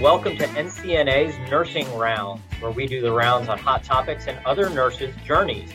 welcome 0.00 0.34
to 0.34 0.46
NCNA's 0.46 1.50
Nursing 1.50 1.86
Rounds, 1.94 2.40
where 2.60 2.70
we 2.70 2.86
do 2.86 3.02
the 3.02 3.12
rounds 3.12 3.50
on 3.50 3.58
hot 3.58 3.84
topics 3.84 4.28
and 4.28 4.38
other 4.46 4.70
nurses' 4.70 5.14
journeys. 5.26 5.70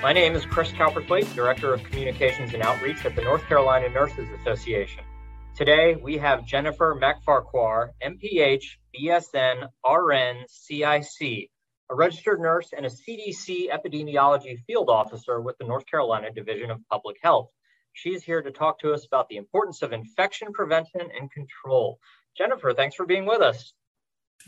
My 0.00 0.14
name 0.14 0.34
is 0.34 0.46
Chris 0.46 0.72
Cowperthwaite, 0.72 1.34
Director 1.34 1.74
of 1.74 1.84
Communications 1.84 2.54
and 2.54 2.62
Outreach 2.62 3.04
at 3.04 3.14
the 3.14 3.20
North 3.20 3.46
Carolina 3.46 3.90
Nurses 3.90 4.30
Association. 4.40 5.04
Today, 5.54 5.94
we 5.94 6.16
have 6.16 6.46
Jennifer 6.46 6.98
McFarquhar, 6.98 7.90
MPH, 8.02 8.64
BSN, 8.98 9.68
RN, 9.86 10.46
CIC, 10.48 11.50
a 11.90 11.94
registered 11.94 12.40
nurse 12.40 12.70
and 12.74 12.86
a 12.86 12.88
CDC 12.88 13.66
epidemiology 13.68 14.56
field 14.66 14.88
officer 14.88 15.38
with 15.38 15.58
the 15.58 15.66
North 15.66 15.84
Carolina 15.84 16.32
Division 16.32 16.70
of 16.70 16.80
Public 16.90 17.18
Health. 17.22 17.50
She's 17.92 18.22
here 18.22 18.40
to 18.40 18.50
talk 18.50 18.78
to 18.80 18.94
us 18.94 19.04
about 19.04 19.28
the 19.28 19.36
importance 19.36 19.82
of 19.82 19.92
infection 19.92 20.54
prevention 20.54 21.02
and 21.18 21.30
control. 21.30 21.98
Jennifer, 22.36 22.72
thanks 22.74 22.94
for 22.94 23.06
being 23.06 23.26
with 23.26 23.40
us. 23.40 23.72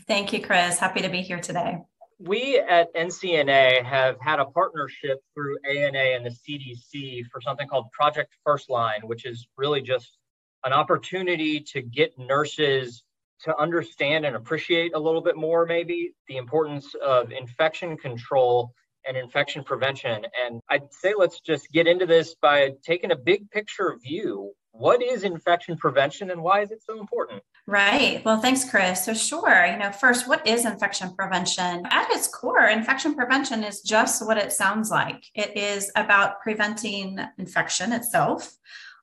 Thank 0.07 0.33
you, 0.33 0.41
Chris. 0.41 0.77
Happy 0.77 1.01
to 1.01 1.09
be 1.09 1.21
here 1.21 1.39
today. 1.39 1.79
We 2.19 2.59
at 2.59 2.93
NCNA 2.93 3.83
have 3.85 4.17
had 4.19 4.39
a 4.39 4.45
partnership 4.45 5.19
through 5.33 5.57
ANA 5.69 5.97
and 5.97 6.25
the 6.25 6.29
CDC 6.29 7.23
for 7.31 7.41
something 7.41 7.67
called 7.67 7.91
Project 7.91 8.33
First 8.45 8.69
Line, 8.69 9.01
which 9.03 9.25
is 9.25 9.47
really 9.57 9.81
just 9.81 10.17
an 10.65 10.73
opportunity 10.73 11.61
to 11.61 11.81
get 11.81 12.17
nurses 12.17 13.03
to 13.43 13.57
understand 13.57 14.25
and 14.25 14.35
appreciate 14.35 14.93
a 14.93 14.99
little 14.99 15.21
bit 15.21 15.37
more, 15.37 15.65
maybe, 15.65 16.11
the 16.27 16.35
importance 16.35 16.93
of 16.95 17.31
infection 17.31 17.95
control 17.97 18.73
and 19.07 19.15
infection 19.15 19.63
prevention. 19.63 20.25
And 20.45 20.61
I'd 20.69 20.91
say 20.91 21.13
let's 21.17 21.39
just 21.39 21.71
get 21.71 21.87
into 21.87 22.05
this 22.05 22.35
by 22.41 22.73
taking 22.85 23.11
a 23.11 23.15
big 23.15 23.49
picture 23.49 23.97
view. 24.03 24.51
What 24.79 25.03
is 25.03 25.23
infection 25.23 25.75
prevention 25.75 26.31
and 26.31 26.41
why 26.41 26.61
is 26.61 26.71
it 26.71 26.81
so 26.81 27.01
important? 27.01 27.43
Right. 27.67 28.23
Well, 28.23 28.39
thanks, 28.39 28.63
Chris. 28.63 29.03
So, 29.03 29.13
sure, 29.13 29.65
you 29.65 29.77
know, 29.77 29.91
first, 29.91 30.25
what 30.25 30.47
is 30.47 30.65
infection 30.65 31.13
prevention? 31.17 31.83
At 31.87 32.09
its 32.11 32.29
core, 32.29 32.63
infection 32.67 33.13
prevention 33.13 33.65
is 33.65 33.81
just 33.81 34.25
what 34.25 34.37
it 34.37 34.53
sounds 34.53 34.89
like 34.89 35.25
it 35.35 35.57
is 35.57 35.91
about 35.97 36.39
preventing 36.39 37.19
infection 37.37 37.91
itself 37.91 38.55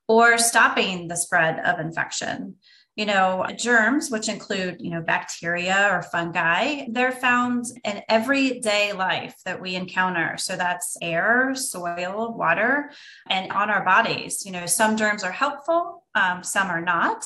or 0.07 0.39
stopping 0.39 1.09
the 1.09 1.15
spread 1.15 1.59
of 1.59 1.79
infection 1.79 2.55
you 2.97 3.05
know 3.05 3.45
germs 3.55 4.09
which 4.09 4.27
include 4.27 4.81
you 4.81 4.89
know 4.89 5.01
bacteria 5.01 5.87
or 5.91 6.01
fungi 6.01 6.85
they're 6.89 7.11
found 7.11 7.65
in 7.85 8.01
everyday 8.09 8.91
life 8.91 9.35
that 9.45 9.61
we 9.61 9.75
encounter. 9.75 10.35
So 10.37 10.57
that's 10.57 10.97
air 11.01 11.53
soil 11.55 12.35
water 12.35 12.91
and 13.29 13.51
on 13.51 13.69
our 13.69 13.85
bodies. 13.85 14.45
You 14.45 14.51
know 14.51 14.65
some 14.65 14.97
germs 14.97 15.23
are 15.23 15.31
helpful 15.31 16.03
um, 16.15 16.43
some 16.43 16.67
are 16.67 16.81
not. 16.81 17.25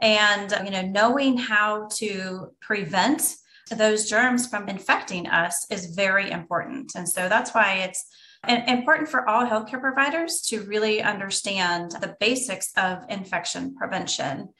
And 0.00 0.54
you 0.64 0.70
know 0.70 0.82
knowing 0.82 1.38
how 1.38 1.88
to 1.94 2.48
prevent 2.60 3.34
those 3.74 4.08
germs 4.08 4.46
from 4.46 4.68
infecting 4.68 5.26
us 5.26 5.66
is 5.70 5.94
very 5.96 6.30
important. 6.30 6.92
And 6.94 7.08
so 7.08 7.28
that's 7.28 7.52
why 7.52 7.88
it's 7.88 8.04
important 8.46 9.08
for 9.08 9.28
all 9.28 9.44
healthcare 9.44 9.80
providers 9.80 10.40
to 10.42 10.60
really 10.62 11.02
understand 11.02 11.92
the 11.92 12.14
basics 12.20 12.70
of 12.76 12.98
infection 13.08 13.74
prevention 13.74 14.50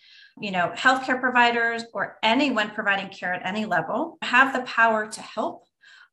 you 0.40 0.50
know, 0.50 0.72
healthcare 0.76 1.20
providers 1.20 1.84
or 1.94 2.18
anyone 2.22 2.70
providing 2.70 3.08
care 3.08 3.32
at 3.32 3.46
any 3.46 3.64
level 3.64 4.18
have 4.22 4.52
the 4.52 4.62
power 4.62 5.06
to 5.06 5.20
help 5.20 5.64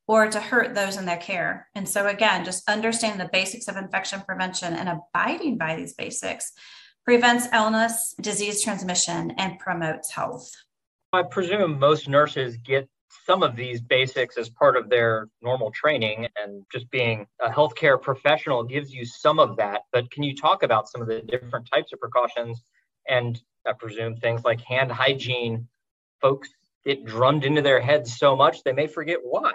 or 0.06 0.28
to 0.28 0.40
hurt 0.40 0.74
those 0.74 0.96
in 0.96 1.06
their 1.06 1.18
care. 1.18 1.68
And 1.74 1.88
so, 1.88 2.06
again, 2.06 2.44
just 2.44 2.68
understanding 2.68 3.18
the 3.18 3.30
basics 3.32 3.68
of 3.68 3.76
infection 3.76 4.20
prevention 4.20 4.74
and 4.74 4.88
abiding 4.88 5.58
by 5.58 5.76
these 5.76 5.94
basics 5.94 6.52
prevents 7.04 7.48
illness, 7.52 8.14
disease 8.20 8.62
transmission, 8.62 9.32
and 9.32 9.58
promotes 9.58 10.10
health. 10.10 10.50
I 11.12 11.22
presume 11.22 11.78
most 11.78 12.08
nurses 12.08 12.56
get 12.56 12.88
some 13.26 13.42
of 13.42 13.56
these 13.56 13.80
basics 13.80 14.36
as 14.36 14.48
part 14.48 14.76
of 14.76 14.90
their 14.90 15.28
normal 15.40 15.70
training, 15.70 16.26
and 16.36 16.64
just 16.72 16.90
being 16.90 17.26
a 17.40 17.48
healthcare 17.48 18.00
professional 18.00 18.64
gives 18.64 18.92
you 18.92 19.04
some 19.04 19.38
of 19.38 19.56
that. 19.56 19.82
But 19.92 20.10
can 20.10 20.22
you 20.22 20.34
talk 20.34 20.62
about 20.62 20.88
some 20.88 21.00
of 21.00 21.08
the 21.08 21.20
different 21.20 21.68
types 21.72 21.92
of 21.92 22.00
precautions 22.00 22.62
and 23.08 23.40
I 23.66 23.72
presume 23.72 24.16
things 24.16 24.44
like 24.44 24.60
hand 24.60 24.92
hygiene, 24.92 25.68
folks 26.20 26.50
get 26.84 27.04
drummed 27.04 27.44
into 27.44 27.62
their 27.62 27.80
heads 27.80 28.18
so 28.18 28.36
much 28.36 28.62
they 28.62 28.72
may 28.72 28.86
forget 28.86 29.18
why. 29.22 29.52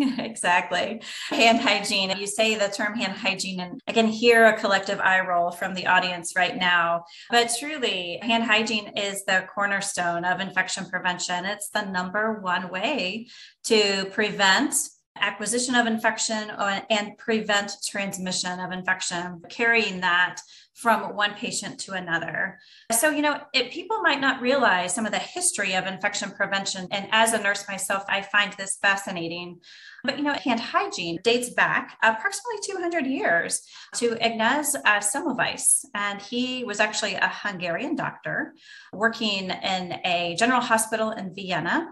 exactly. 0.18 1.02
Hand 1.28 1.60
hygiene. 1.60 2.16
You 2.16 2.26
say 2.26 2.54
the 2.54 2.68
term 2.68 2.94
hand 2.94 3.12
hygiene, 3.12 3.60
and 3.60 3.80
I 3.86 3.92
can 3.92 4.06
hear 4.06 4.46
a 4.46 4.58
collective 4.58 5.00
eye 5.00 5.20
roll 5.20 5.50
from 5.50 5.74
the 5.74 5.86
audience 5.86 6.34
right 6.36 6.56
now. 6.56 7.04
But 7.30 7.54
truly, 7.58 8.18
hand 8.22 8.44
hygiene 8.44 8.92
is 8.96 9.24
the 9.24 9.46
cornerstone 9.54 10.24
of 10.24 10.40
infection 10.40 10.86
prevention. 10.86 11.44
It's 11.44 11.70
the 11.70 11.82
number 11.82 12.40
one 12.40 12.70
way 12.70 13.28
to 13.64 14.06
prevent 14.12 14.74
acquisition 15.18 15.74
of 15.74 15.86
infection 15.86 16.50
uh, 16.50 16.80
and 16.88 17.18
prevent 17.18 17.72
transmission 17.86 18.58
of 18.60 18.72
infection, 18.72 19.42
carrying 19.50 20.00
that 20.00 20.40
from 20.80 21.14
one 21.14 21.34
patient 21.34 21.78
to 21.78 21.92
another. 21.92 22.58
So, 22.90 23.10
you 23.10 23.20
know, 23.20 23.38
it, 23.52 23.70
people 23.70 24.00
might 24.00 24.20
not 24.20 24.40
realize 24.40 24.94
some 24.94 25.04
of 25.04 25.12
the 25.12 25.18
history 25.18 25.74
of 25.74 25.86
infection 25.86 26.30
prevention. 26.30 26.88
And 26.90 27.06
as 27.12 27.34
a 27.34 27.42
nurse 27.42 27.68
myself, 27.68 28.04
I 28.08 28.22
find 28.22 28.54
this 28.54 28.78
fascinating. 28.80 29.60
But, 30.04 30.16
you 30.16 30.24
know, 30.24 30.32
hand 30.32 30.60
hygiene 30.60 31.18
dates 31.22 31.50
back 31.50 31.98
approximately 32.02 32.60
200 32.64 33.06
years 33.06 33.62
to 33.96 34.16
Ignaz 34.24 34.74
uh, 34.74 35.00
Semmelweis. 35.00 35.84
And 35.94 36.20
he 36.22 36.64
was 36.64 36.80
actually 36.80 37.14
a 37.14 37.28
Hungarian 37.28 37.94
doctor 37.94 38.54
working 38.92 39.50
in 39.50 40.00
a 40.06 40.34
general 40.38 40.62
hospital 40.62 41.10
in 41.10 41.34
Vienna. 41.34 41.88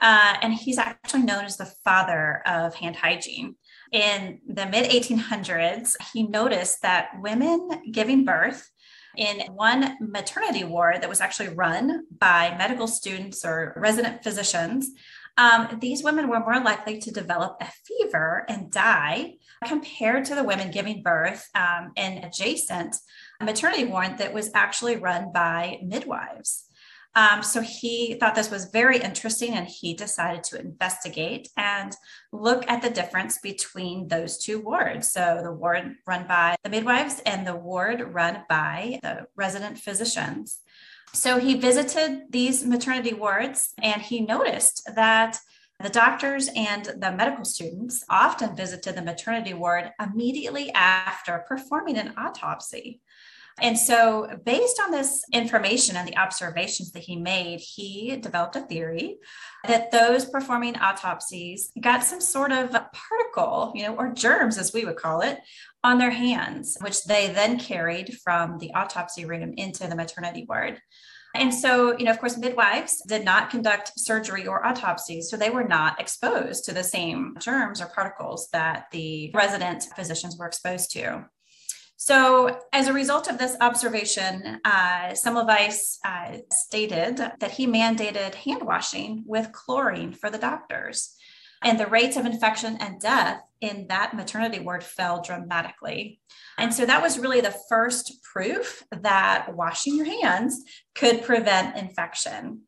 Uh, 0.00 0.36
and 0.40 0.54
he's 0.54 0.78
actually 0.78 1.22
known 1.22 1.44
as 1.44 1.58
the 1.58 1.70
father 1.84 2.42
of 2.46 2.74
hand 2.74 2.96
hygiene 2.96 3.56
in 3.92 4.40
the 4.46 4.66
mid 4.66 4.90
1800s, 4.90 5.94
he 6.12 6.22
noticed 6.24 6.82
that 6.82 7.10
women 7.20 7.68
giving 7.90 8.24
birth 8.24 8.70
in 9.16 9.40
one 9.52 9.96
maternity 10.00 10.64
ward 10.64 11.02
that 11.02 11.08
was 11.08 11.20
actually 11.20 11.48
run 11.48 12.06
by 12.18 12.54
medical 12.56 12.86
students 12.86 13.44
or 13.44 13.74
resident 13.76 14.22
physicians, 14.22 14.90
um, 15.38 15.78
these 15.80 16.02
women 16.02 16.28
were 16.28 16.40
more 16.40 16.60
likely 16.60 16.98
to 16.98 17.10
develop 17.10 17.56
a 17.60 17.70
fever 17.84 18.44
and 18.48 18.70
die 18.70 19.34
compared 19.66 20.24
to 20.26 20.34
the 20.34 20.44
women 20.44 20.70
giving 20.70 21.02
birth 21.02 21.48
um, 21.54 21.92
in 21.96 22.18
adjacent 22.24 22.96
maternity 23.40 23.84
ward 23.84 24.18
that 24.18 24.34
was 24.34 24.50
actually 24.54 24.96
run 24.96 25.32
by 25.32 25.78
midwives. 25.82 26.68
Um, 27.14 27.42
so 27.42 27.60
he 27.60 28.14
thought 28.14 28.34
this 28.34 28.50
was 28.50 28.66
very 28.66 28.98
interesting 28.98 29.54
and 29.54 29.66
he 29.66 29.92
decided 29.92 30.44
to 30.44 30.60
investigate 30.60 31.48
and 31.56 31.94
look 32.32 32.68
at 32.70 32.80
the 32.80 32.88
difference 32.88 33.38
between 33.38 34.08
those 34.08 34.38
two 34.38 34.60
wards. 34.60 35.12
So 35.12 35.40
the 35.42 35.52
ward 35.52 35.96
run 36.06 36.26
by 36.26 36.56
the 36.64 36.70
midwives 36.70 37.20
and 37.26 37.46
the 37.46 37.56
ward 37.56 38.00
run 38.14 38.44
by 38.48 38.98
the 39.02 39.26
resident 39.36 39.78
physicians. 39.78 40.60
So 41.12 41.38
he 41.38 41.54
visited 41.54 42.22
these 42.30 42.64
maternity 42.64 43.12
wards 43.12 43.74
and 43.82 44.00
he 44.00 44.20
noticed 44.20 44.88
that 44.94 45.38
the 45.82 45.90
doctors 45.90 46.48
and 46.54 46.84
the 46.84 47.12
medical 47.12 47.44
students 47.44 48.04
often 48.08 48.56
visited 48.56 48.94
the 48.94 49.02
maternity 49.02 49.52
ward 49.52 49.90
immediately 50.00 50.72
after 50.72 51.44
performing 51.46 51.98
an 51.98 52.14
autopsy. 52.16 53.00
And 53.60 53.78
so, 53.78 54.28
based 54.44 54.80
on 54.82 54.90
this 54.90 55.24
information 55.32 55.96
and 55.96 56.08
the 56.08 56.16
observations 56.16 56.92
that 56.92 57.02
he 57.02 57.16
made, 57.16 57.60
he 57.60 58.16
developed 58.16 58.56
a 58.56 58.60
theory 58.60 59.18
that 59.66 59.90
those 59.90 60.24
performing 60.24 60.76
autopsies 60.76 61.70
got 61.80 62.02
some 62.02 62.20
sort 62.20 62.50
of 62.50 62.70
particle, 62.92 63.72
you 63.74 63.82
know, 63.84 63.94
or 63.94 64.12
germs, 64.12 64.58
as 64.58 64.72
we 64.72 64.84
would 64.84 64.96
call 64.96 65.20
it, 65.20 65.38
on 65.84 65.98
their 65.98 66.10
hands, 66.10 66.78
which 66.80 67.04
they 67.04 67.28
then 67.28 67.58
carried 67.58 68.16
from 68.24 68.58
the 68.58 68.72
autopsy 68.74 69.24
room 69.24 69.52
into 69.56 69.86
the 69.86 69.96
maternity 69.96 70.46
ward. 70.48 70.80
And 71.34 71.54
so, 71.54 71.96
you 71.96 72.04
know, 72.04 72.10
of 72.10 72.20
course, 72.20 72.36
midwives 72.36 73.02
did 73.08 73.24
not 73.24 73.50
conduct 73.50 73.92
surgery 73.96 74.46
or 74.46 74.66
autopsies, 74.66 75.30
so 75.30 75.36
they 75.36 75.50
were 75.50 75.64
not 75.64 75.98
exposed 75.98 76.64
to 76.64 76.74
the 76.74 76.84
same 76.84 77.36
germs 77.38 77.80
or 77.80 77.86
particles 77.86 78.48
that 78.52 78.86
the 78.92 79.30
resident 79.34 79.84
physicians 79.96 80.36
were 80.36 80.46
exposed 80.46 80.90
to. 80.92 81.24
So, 82.04 82.58
as 82.72 82.88
a 82.88 82.92
result 82.92 83.28
of 83.28 83.38
this 83.38 83.56
observation, 83.60 84.58
uh, 84.64 85.10
Semmelweis 85.12 85.98
uh, 86.04 86.38
stated 86.50 87.18
that 87.38 87.52
he 87.52 87.68
mandated 87.68 88.34
hand 88.34 88.62
washing 88.62 89.22
with 89.24 89.52
chlorine 89.52 90.12
for 90.12 90.28
the 90.28 90.36
doctors. 90.36 91.14
And 91.62 91.78
the 91.78 91.86
rates 91.86 92.16
of 92.16 92.26
infection 92.26 92.76
and 92.80 93.00
death 93.00 93.40
in 93.60 93.86
that 93.86 94.14
maternity 94.14 94.58
ward 94.58 94.82
fell 94.82 95.22
dramatically. 95.22 96.18
And 96.58 96.74
so 96.74 96.84
that 96.86 97.02
was 97.02 97.20
really 97.20 97.40
the 97.40 97.56
first 97.68 98.20
proof 98.24 98.82
that 98.90 99.54
washing 99.54 99.94
your 99.94 100.06
hands 100.24 100.60
could 100.96 101.22
prevent 101.22 101.76
infection. 101.76 102.62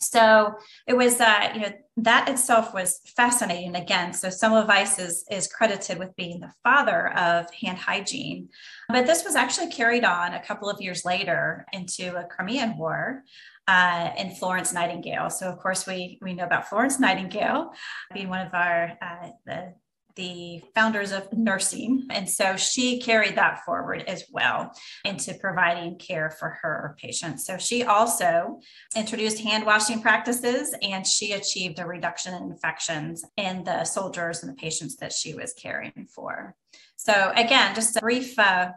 So 0.00 0.54
it 0.86 0.96
was, 0.96 1.20
uh, 1.20 1.50
you 1.54 1.60
know, 1.60 1.72
that 1.98 2.28
itself 2.28 2.72
was 2.72 3.00
fascinating 3.16 3.74
again. 3.76 4.12
So 4.12 4.28
Semmelweis 4.28 5.00
is, 5.00 5.24
is 5.30 5.48
credited 5.48 5.98
with 5.98 6.14
being 6.16 6.40
the 6.40 6.52
father 6.62 7.08
of 7.16 7.52
hand 7.52 7.78
hygiene. 7.78 8.48
But 8.88 9.06
this 9.06 9.24
was 9.24 9.34
actually 9.34 9.70
carried 9.70 10.04
on 10.04 10.34
a 10.34 10.42
couple 10.42 10.70
of 10.70 10.80
years 10.80 11.04
later 11.04 11.66
into 11.72 12.16
a 12.16 12.24
Crimean 12.24 12.76
War. 12.78 13.24
uh, 13.68 14.10
Florence 14.38 14.72
Nightingale. 14.72 15.30
So, 15.30 15.48
of 15.48 15.58
course, 15.58 15.86
we 15.86 16.18
we 16.22 16.32
know 16.32 16.44
about 16.44 16.68
Florence 16.68 16.98
Nightingale 16.98 17.72
being 18.14 18.28
one 18.28 18.46
of 18.46 18.54
our 18.54 18.96
uh, 19.02 19.28
the 19.44 19.74
the 20.18 20.60
founders 20.74 21.12
of 21.12 21.32
nursing. 21.32 22.04
And 22.10 22.28
so 22.28 22.56
she 22.56 23.00
carried 23.00 23.36
that 23.36 23.64
forward 23.64 24.02
as 24.08 24.24
well 24.32 24.72
into 25.04 25.32
providing 25.34 25.96
care 25.96 26.28
for 26.28 26.58
her 26.60 26.96
patients. 27.00 27.46
So 27.46 27.56
she 27.56 27.84
also 27.84 28.60
introduced 28.96 29.38
hand 29.38 29.64
washing 29.64 30.02
practices 30.02 30.74
and 30.82 31.06
she 31.06 31.32
achieved 31.32 31.78
a 31.78 31.86
reduction 31.86 32.34
in 32.34 32.42
infections 32.50 33.24
in 33.36 33.62
the 33.62 33.84
soldiers 33.84 34.42
and 34.42 34.50
the 34.50 34.56
patients 34.56 34.96
that 34.96 35.12
she 35.12 35.34
was 35.34 35.54
caring 35.54 36.08
for. 36.12 36.56
So, 36.96 37.32
again, 37.36 37.76
just 37.76 37.96
a 37.96 38.00
brief 38.00 38.36
uh, 38.40 38.72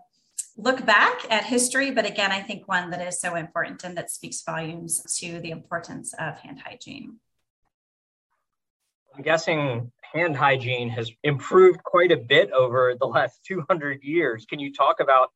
look 0.57 0.85
back 0.85 1.25
at 1.31 1.43
history, 1.43 1.89
but 1.89 2.05
again, 2.05 2.31
I 2.31 2.41
think 2.41 2.67
one 2.67 2.91
that 2.91 3.01
is 3.01 3.19
so 3.19 3.35
important 3.35 3.83
and 3.83 3.97
that 3.97 4.11
speaks 4.11 4.43
volumes 4.43 5.01
to 5.19 5.39
the 5.39 5.49
importance 5.49 6.13
of 6.19 6.37
hand 6.37 6.59
hygiene. 6.63 7.17
I'm 9.15 9.23
guessing 9.23 9.91
hand 10.13 10.35
hygiene 10.35 10.89
has 10.89 11.11
improved 11.23 11.83
quite 11.83 12.11
a 12.11 12.17
bit 12.17 12.51
over 12.51 12.95
the 12.99 13.05
last 13.05 13.43
200 13.45 14.03
years. 14.03 14.45
Can 14.45 14.59
you 14.59 14.73
talk 14.73 14.99
about 14.99 15.31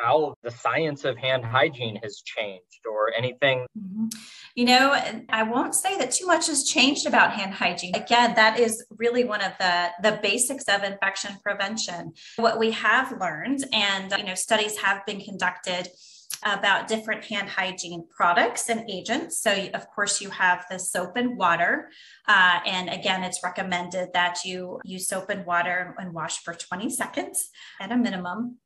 how 0.00 0.34
the 0.42 0.50
science 0.50 1.04
of 1.04 1.16
hand 1.18 1.44
hygiene 1.44 1.96
has 2.02 2.22
changed 2.24 2.86
or 2.90 3.12
anything? 3.16 3.66
Mm-hmm. 3.78 4.06
You 4.54 4.64
know, 4.64 4.96
I 5.28 5.42
won't 5.42 5.74
say 5.74 5.98
that 5.98 6.12
too 6.12 6.26
much 6.26 6.46
has 6.46 6.64
changed 6.64 7.06
about 7.06 7.32
hand 7.32 7.54
hygiene. 7.54 7.94
Again, 7.94 8.34
that 8.34 8.58
is 8.58 8.84
really 8.90 9.24
one 9.24 9.42
of 9.42 9.52
the, 9.58 9.90
the 10.02 10.18
basics 10.22 10.64
of 10.64 10.82
infection 10.82 11.32
prevention. 11.42 12.12
What 12.36 12.58
we 12.58 12.70
have 12.72 13.18
learned, 13.20 13.64
and 13.72 14.12
you 14.16 14.24
know, 14.24 14.34
studies 14.34 14.78
have 14.78 15.04
been 15.06 15.20
conducted 15.20 15.88
about 16.42 16.88
different 16.88 17.24
hand 17.24 17.48
hygiene 17.48 18.06
products 18.14 18.68
and 18.68 18.88
agents. 18.90 19.40
So, 19.40 19.68
of 19.74 19.88
course, 19.90 20.20
you 20.20 20.30
have 20.30 20.64
the 20.70 20.78
soap 20.78 21.16
and 21.16 21.36
water. 21.36 21.90
Uh, 22.26 22.60
and 22.66 22.88
again, 22.88 23.22
it's 23.22 23.42
recommended 23.44 24.10
that 24.14 24.44
you 24.44 24.80
use 24.84 25.08
soap 25.08 25.30
and 25.30 25.46
water 25.46 25.94
and 25.98 26.12
wash 26.12 26.38
for 26.42 26.54
20 26.54 26.90
seconds 26.90 27.50
at 27.80 27.92
a 27.92 27.96
minimum 27.96 28.58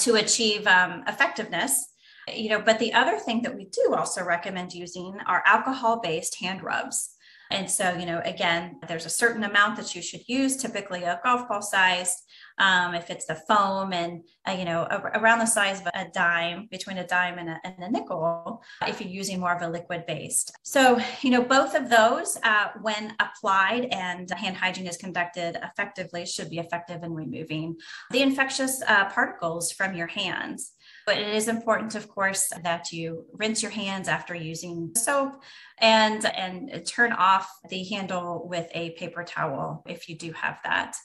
to 0.00 0.16
achieve 0.16 0.66
um, 0.66 1.02
effectiveness. 1.06 1.86
You 2.32 2.50
know, 2.50 2.62
but 2.62 2.78
the 2.78 2.94
other 2.94 3.18
thing 3.18 3.42
that 3.42 3.54
we 3.54 3.66
do 3.66 3.94
also 3.94 4.24
recommend 4.24 4.72
using 4.72 5.18
are 5.26 5.42
alcohol 5.46 6.00
based 6.00 6.40
hand 6.40 6.62
rubs. 6.62 7.13
And 7.50 7.70
so, 7.70 7.94
you 7.94 8.06
know, 8.06 8.20
again, 8.24 8.80
there's 8.88 9.06
a 9.06 9.10
certain 9.10 9.44
amount 9.44 9.76
that 9.76 9.94
you 9.94 10.02
should 10.02 10.28
use, 10.28 10.56
typically 10.56 11.04
a 11.04 11.20
golf 11.22 11.48
ball 11.48 11.62
size. 11.62 12.22
Um, 12.58 12.94
if 12.94 13.10
it's 13.10 13.26
the 13.26 13.34
foam 13.34 13.92
and, 13.92 14.22
uh, 14.48 14.52
you 14.52 14.64
know, 14.64 14.86
a- 14.88 15.18
around 15.18 15.40
the 15.40 15.46
size 15.46 15.80
of 15.80 15.88
a 15.92 16.06
dime, 16.14 16.68
between 16.70 16.98
a 16.98 17.06
dime 17.06 17.38
and 17.38 17.48
a, 17.50 17.60
and 17.64 17.82
a, 17.82 17.90
nickel, 17.90 18.62
if 18.86 19.00
you're 19.00 19.10
using 19.10 19.40
more 19.40 19.54
of 19.54 19.62
a 19.62 19.68
liquid 19.68 20.04
based. 20.06 20.52
So, 20.62 21.00
you 21.22 21.30
know, 21.30 21.42
both 21.42 21.74
of 21.74 21.90
those, 21.90 22.38
uh, 22.44 22.68
when 22.80 23.14
applied 23.18 23.86
and 23.86 24.30
hand 24.30 24.56
hygiene 24.56 24.86
is 24.86 24.96
conducted 24.96 25.58
effectively, 25.62 26.26
should 26.26 26.48
be 26.48 26.60
effective 26.60 27.02
in 27.02 27.12
removing 27.12 27.76
the 28.10 28.22
infectious 28.22 28.82
uh, 28.86 29.06
particles 29.06 29.72
from 29.72 29.94
your 29.94 30.06
hands. 30.06 30.73
But 31.06 31.18
it 31.18 31.34
is 31.34 31.48
important, 31.48 31.94
of 31.94 32.08
course, 32.08 32.50
that 32.62 32.92
you 32.92 33.26
rinse 33.32 33.62
your 33.62 33.70
hands 33.70 34.08
after 34.08 34.34
using 34.34 34.92
soap 34.96 35.42
and, 35.78 36.24
and 36.24 36.86
turn 36.86 37.12
off 37.12 37.50
the 37.68 37.84
handle 37.84 38.46
with 38.48 38.68
a 38.72 38.90
paper 38.92 39.24
towel 39.24 39.82
if 39.86 40.08
you 40.08 40.16
do 40.16 40.32
have 40.32 40.58
that. 40.64 40.96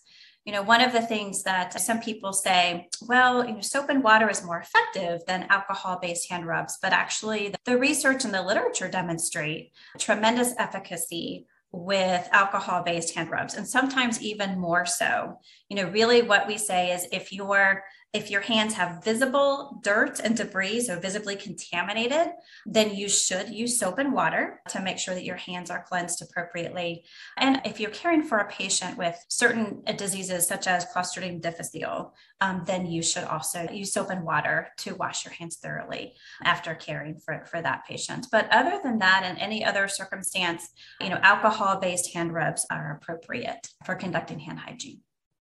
You 0.45 0.53
know, 0.53 0.63
one 0.63 0.81
of 0.81 0.93
the 0.93 1.01
things 1.01 1.43
that 1.43 1.79
some 1.79 1.99
people 1.99 2.33
say, 2.33 2.87
well, 3.01 3.45
you 3.45 3.53
know, 3.53 3.61
soap 3.61 3.89
and 3.89 4.01
water 4.01 4.29
is 4.29 4.43
more 4.43 4.59
effective 4.59 5.21
than 5.27 5.45
alcohol 5.49 5.99
based 6.01 6.29
hand 6.29 6.47
rubs, 6.47 6.77
but 6.81 6.93
actually 6.93 7.53
the 7.65 7.77
research 7.77 8.25
and 8.25 8.33
the 8.33 8.41
literature 8.41 8.87
demonstrate 8.87 9.71
tremendous 9.99 10.53
efficacy 10.57 11.45
with 11.71 12.27
alcohol 12.31 12.81
based 12.83 13.13
hand 13.13 13.29
rubs 13.29 13.53
and 13.53 13.67
sometimes 13.67 14.21
even 14.21 14.59
more 14.59 14.87
so 14.87 15.37
you 15.69 15.75
know 15.75 15.87
really 15.89 16.23
what 16.23 16.47
we 16.47 16.57
say 16.57 16.91
is 16.91 17.05
if 17.11 17.31
you're 17.31 17.83
if 18.11 18.31
your 18.31 18.41
hands 18.41 18.73
have 18.73 19.03
visible 19.03 19.79
dirt 19.83 20.19
and 20.19 20.35
debris, 20.35 20.81
so 20.81 20.99
visibly 20.99 21.35
contaminated, 21.35 22.29
then 22.65 22.95
you 22.95 23.07
should 23.07 23.49
use 23.49 23.77
soap 23.77 23.99
and 23.99 24.13
water 24.13 24.61
to 24.69 24.81
make 24.81 24.97
sure 24.97 25.13
that 25.13 25.25
your 25.25 25.35
hands 25.35 25.69
are 25.69 25.85
cleansed 25.87 26.23
appropriately. 26.23 27.05
And 27.37 27.61
if 27.65 27.79
you're 27.79 27.91
caring 27.91 28.23
for 28.23 28.39
a 28.39 28.49
patient 28.49 28.97
with 28.97 29.15
certain 29.29 29.83
diseases 29.95 30.47
such 30.47 30.65
as 30.65 30.87
Clostridium 30.87 31.39
difficile, 31.39 32.15
um, 32.41 32.63
then 32.65 32.87
you 32.87 33.03
should 33.03 33.25
also 33.25 33.67
use 33.71 33.93
soap 33.93 34.09
and 34.09 34.23
water 34.23 34.69
to 34.77 34.95
wash 34.95 35.23
your 35.23 35.33
hands 35.35 35.57
thoroughly 35.57 36.13
after 36.43 36.73
caring 36.73 37.19
for, 37.19 37.45
for 37.45 37.61
that 37.61 37.85
patient. 37.87 38.25
But 38.31 38.47
other 38.51 38.79
than 38.83 38.97
that, 38.99 39.29
in 39.29 39.37
any 39.37 39.63
other 39.63 39.87
circumstance, 39.87 40.69
you 40.99 41.09
know, 41.09 41.19
alcohol-based 41.21 42.11
hand 42.13 42.33
rubs 42.33 42.65
are 42.71 42.99
appropriate 42.99 43.67
for 43.85 43.93
conducting 43.93 44.39
hand 44.39 44.59
hygiene. 44.59 45.01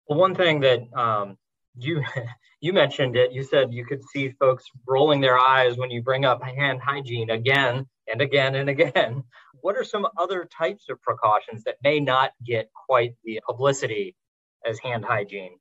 Well, 0.09 0.19
one 0.19 0.35
thing 0.35 0.61
that 0.61 0.81
um, 0.97 1.37
you 1.77 2.03
you 2.61 2.73
mentioned 2.73 3.17
it. 3.17 3.33
You 3.33 3.43
said 3.43 3.73
you 3.73 3.85
could 3.85 4.03
see 4.05 4.31
folks 4.39 4.65
rolling 4.87 5.21
their 5.21 5.39
eyes 5.39 5.77
when 5.77 5.91
you 5.91 6.03
bring 6.03 6.25
up 6.25 6.43
hand 6.43 6.81
hygiene 6.81 7.31
again 7.31 7.87
and 8.11 8.21
again 8.21 8.55
and 8.55 8.69
again. 8.69 9.23
What 9.63 9.77
are 9.77 9.85
some 9.85 10.07
other 10.17 10.47
types 10.57 10.85
of 10.91 11.03
precautions 11.03 11.65
that 11.65 11.77
may 11.83 11.99
not 11.99 12.31
get 12.45 12.71
quite 12.87 13.15
the 13.25 13.41
publicity 13.45 14.15
as 14.65 14.79
hand 14.79 15.05
hygiene? 15.05 15.59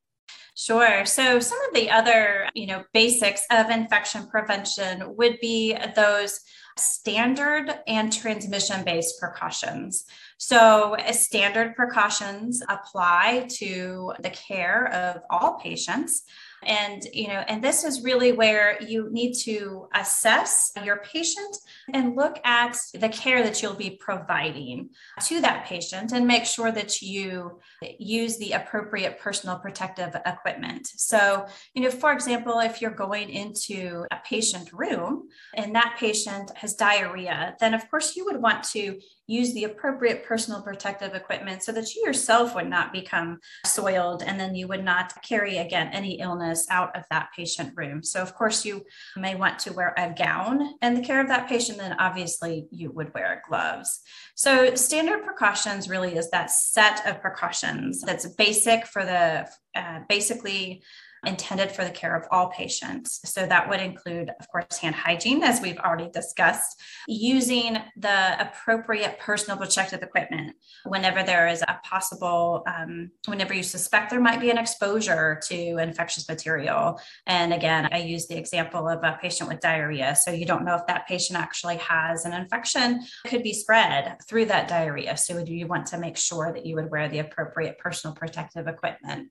Sure. 0.56 1.06
So 1.06 1.40
some 1.40 1.58
of 1.68 1.74
the 1.74 1.90
other, 1.90 2.48
you 2.54 2.68
know, 2.68 2.84
basics 2.94 3.42
of 3.50 3.70
infection 3.72 4.28
prevention 4.28 5.16
would 5.16 5.40
be 5.42 5.76
those 5.96 6.40
standard 6.78 7.74
and 7.88 8.12
transmission 8.12 8.84
based 8.84 9.20
precautions. 9.20 10.06
So, 10.38 10.98
standard 11.12 11.76
precautions 11.76 12.62
apply 12.68 13.48
to 13.60 14.14
the 14.20 14.30
care 14.30 14.92
of 14.92 15.22
all 15.30 15.58
patients 15.60 16.24
and 16.64 17.04
you 17.14 17.28
know 17.28 17.44
and 17.48 17.64
this 17.64 17.84
is 17.84 18.04
really 18.04 18.32
where 18.32 18.82
you 18.82 19.10
need 19.12 19.34
to 19.34 19.88
assess 19.94 20.72
your 20.84 20.98
patient 20.98 21.58
and 21.94 22.16
look 22.16 22.40
at 22.44 22.78
the 22.94 23.10
care 23.10 23.44
that 23.44 23.62
you'll 23.62 23.74
be 23.74 23.92
providing 23.92 24.90
to 25.22 25.42
that 25.42 25.66
patient 25.66 26.12
and 26.12 26.26
make 26.28 26.46
sure 26.46 26.72
that 26.72 27.02
you 27.02 27.60
use 28.00 28.38
the 28.38 28.54
appropriate 28.54 29.20
personal 29.20 29.58
protective 29.58 30.16
equipment. 30.26 30.88
So 30.88 31.46
you 31.74 31.84
know 31.84 31.92
for 31.92 32.12
example 32.12 32.60
if 32.60 32.82
you're 32.82 32.92
going 32.92 33.30
into 33.30 34.06
a 34.12 34.18
patient 34.26 34.72
room 34.74 35.30
and 35.56 35.76
that 35.76 35.96
patient 36.00 36.52
has 36.56 36.74
diarrhea 36.74 37.56
then 37.60 37.74
of 37.74 37.90
course 37.90 38.16
you 38.16 38.26
would 38.26 38.42
want 38.42 38.64
to 38.64 39.00
use 39.28 39.54
the 39.54 39.64
appropriate 39.64 40.26
personal 40.26 40.62
protective 40.62 41.14
equipment 41.16 41.64
so 41.64 41.72
that 41.72 41.94
you 41.96 42.06
yourself 42.06 42.56
would 42.56 42.70
not 42.70 42.94
become 42.94 43.40
soiled 43.66 44.22
and 44.24 44.40
then 44.40 44.56
you 44.56 44.68
would 44.68 44.84
not 44.84 45.14
carry 45.24 45.58
again 45.58 45.88
any 45.92 46.20
illness 46.20 46.68
out 46.70 46.96
of 46.96 47.04
that 47.10 47.30
patient 47.36 47.74
room. 47.76 48.04
So, 48.04 48.22
of 48.22 48.36
course, 48.36 48.66
you 48.66 48.86
may 49.18 49.36
want 49.36 49.60
to 49.60 49.74
wear 49.74 49.94
a 49.98 50.14
gown 50.14 50.76
in 50.82 50.94
the 50.94 51.02
care 51.02 51.22
of 51.22 51.28
that 51.30 51.48
patient, 51.48 51.80
then 51.80 51.96
obviously 52.00 52.68
you 52.72 52.92
would 52.92 53.14
wear 53.14 53.42
gloves. 53.48 54.02
So, 54.36 54.76
standard 54.76 55.24
precautions 55.24 55.90
really 55.90 56.16
is 56.16 56.30
that 56.32 56.52
set 56.52 57.06
of 57.08 57.22
precautions 57.22 58.02
that's 58.02 58.28
basic 58.36 58.86
for 58.86 59.04
the 59.04 59.48
uh, 59.76 60.00
basically 60.08 60.84
intended 61.26 61.72
for 61.72 61.84
the 61.84 61.92
care 61.92 62.16
of 62.16 62.28
all 62.32 62.50
patients. 62.50 63.22
So 63.26 63.46
that 63.46 63.70
would 63.70 63.80
include, 63.80 64.32
of 64.40 64.48
course, 64.50 64.78
hand 64.78 64.96
hygiene, 64.96 65.44
as 65.44 65.62
we've 65.62 65.78
already 65.78 66.10
discussed, 66.10 66.82
using 67.08 67.78
the 67.98 68.42
appropriate 68.42 69.20
personal 69.20 69.58
protective 69.58 70.02
equipment 70.04 70.56
whenever 70.86 71.24
there 71.24 71.48
is 71.48 71.62
a 71.62 71.80
possible, 71.84 72.64
um, 72.68 73.12
whenever 73.26 73.54
you 73.54 73.64
suspect 73.64 74.10
there 74.10 74.20
might 74.20 74.40
be 74.40 74.50
an 74.50 74.58
exposure 74.58 75.40
to 75.48 75.78
infectious 75.78 76.28
material. 76.28 77.00
And 77.26 77.54
again, 77.54 77.90
I 77.92 78.00
use 78.00 78.28
the 78.28 78.38
example 78.38 78.88
of 78.88 79.04
a 79.04 79.18
patient 79.22 79.50
with 79.50 79.60
diarrhea. 79.60 80.16
So 80.16 80.32
you 80.32 80.46
don't 80.46 80.66
know 80.66 80.76
if 80.76 80.86
that 80.88 81.08
patient 81.08 81.40
actually 81.40 81.78
has 81.78 82.26
an 82.26 82.34
infection, 82.34 83.02
could 83.26 83.44
be 83.44 83.54
spread 83.54 84.18
through 84.28 84.46
that 84.46 84.68
diarrhea. 84.68 85.18
So 85.18 85.40
you 85.40 85.68
want 85.68 85.88
to 85.88 85.98
make 85.98 86.18
sure 86.18 86.52
that 86.54 86.66
you 86.66 86.76
would 86.76 86.92
wear 86.92 87.10
the 87.10 87.20
appropriate 87.20 87.78
personal 87.78 88.16
protective 88.16 88.68
equipment. 88.68 89.30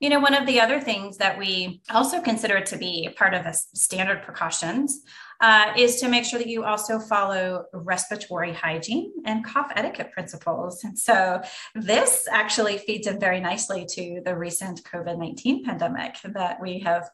You 0.00 0.10
know, 0.10 0.20
one 0.20 0.34
of 0.34 0.46
the 0.46 0.60
other 0.60 0.80
things 0.80 1.16
that 1.16 1.36
we 1.36 1.80
also 1.90 2.20
consider 2.20 2.60
to 2.60 2.76
be 2.76 3.08
part 3.16 3.34
of 3.34 3.42
the 3.42 3.52
standard 3.52 4.22
precautions 4.22 5.02
uh, 5.40 5.72
is 5.76 6.00
to 6.00 6.08
make 6.08 6.24
sure 6.24 6.38
that 6.38 6.48
you 6.48 6.64
also 6.64 7.00
follow 7.00 7.64
respiratory 7.72 8.52
hygiene 8.52 9.12
and 9.24 9.44
cough 9.44 9.72
etiquette 9.74 10.12
principles. 10.12 10.84
And 10.84 10.96
so 10.96 11.42
this 11.74 12.28
actually 12.30 12.78
feeds 12.78 13.08
in 13.08 13.18
very 13.18 13.40
nicely 13.40 13.86
to 13.90 14.20
the 14.24 14.36
recent 14.36 14.84
COVID 14.84 15.18
19 15.18 15.64
pandemic 15.64 16.16
that 16.24 16.60
we 16.60 16.78
have 16.80 17.10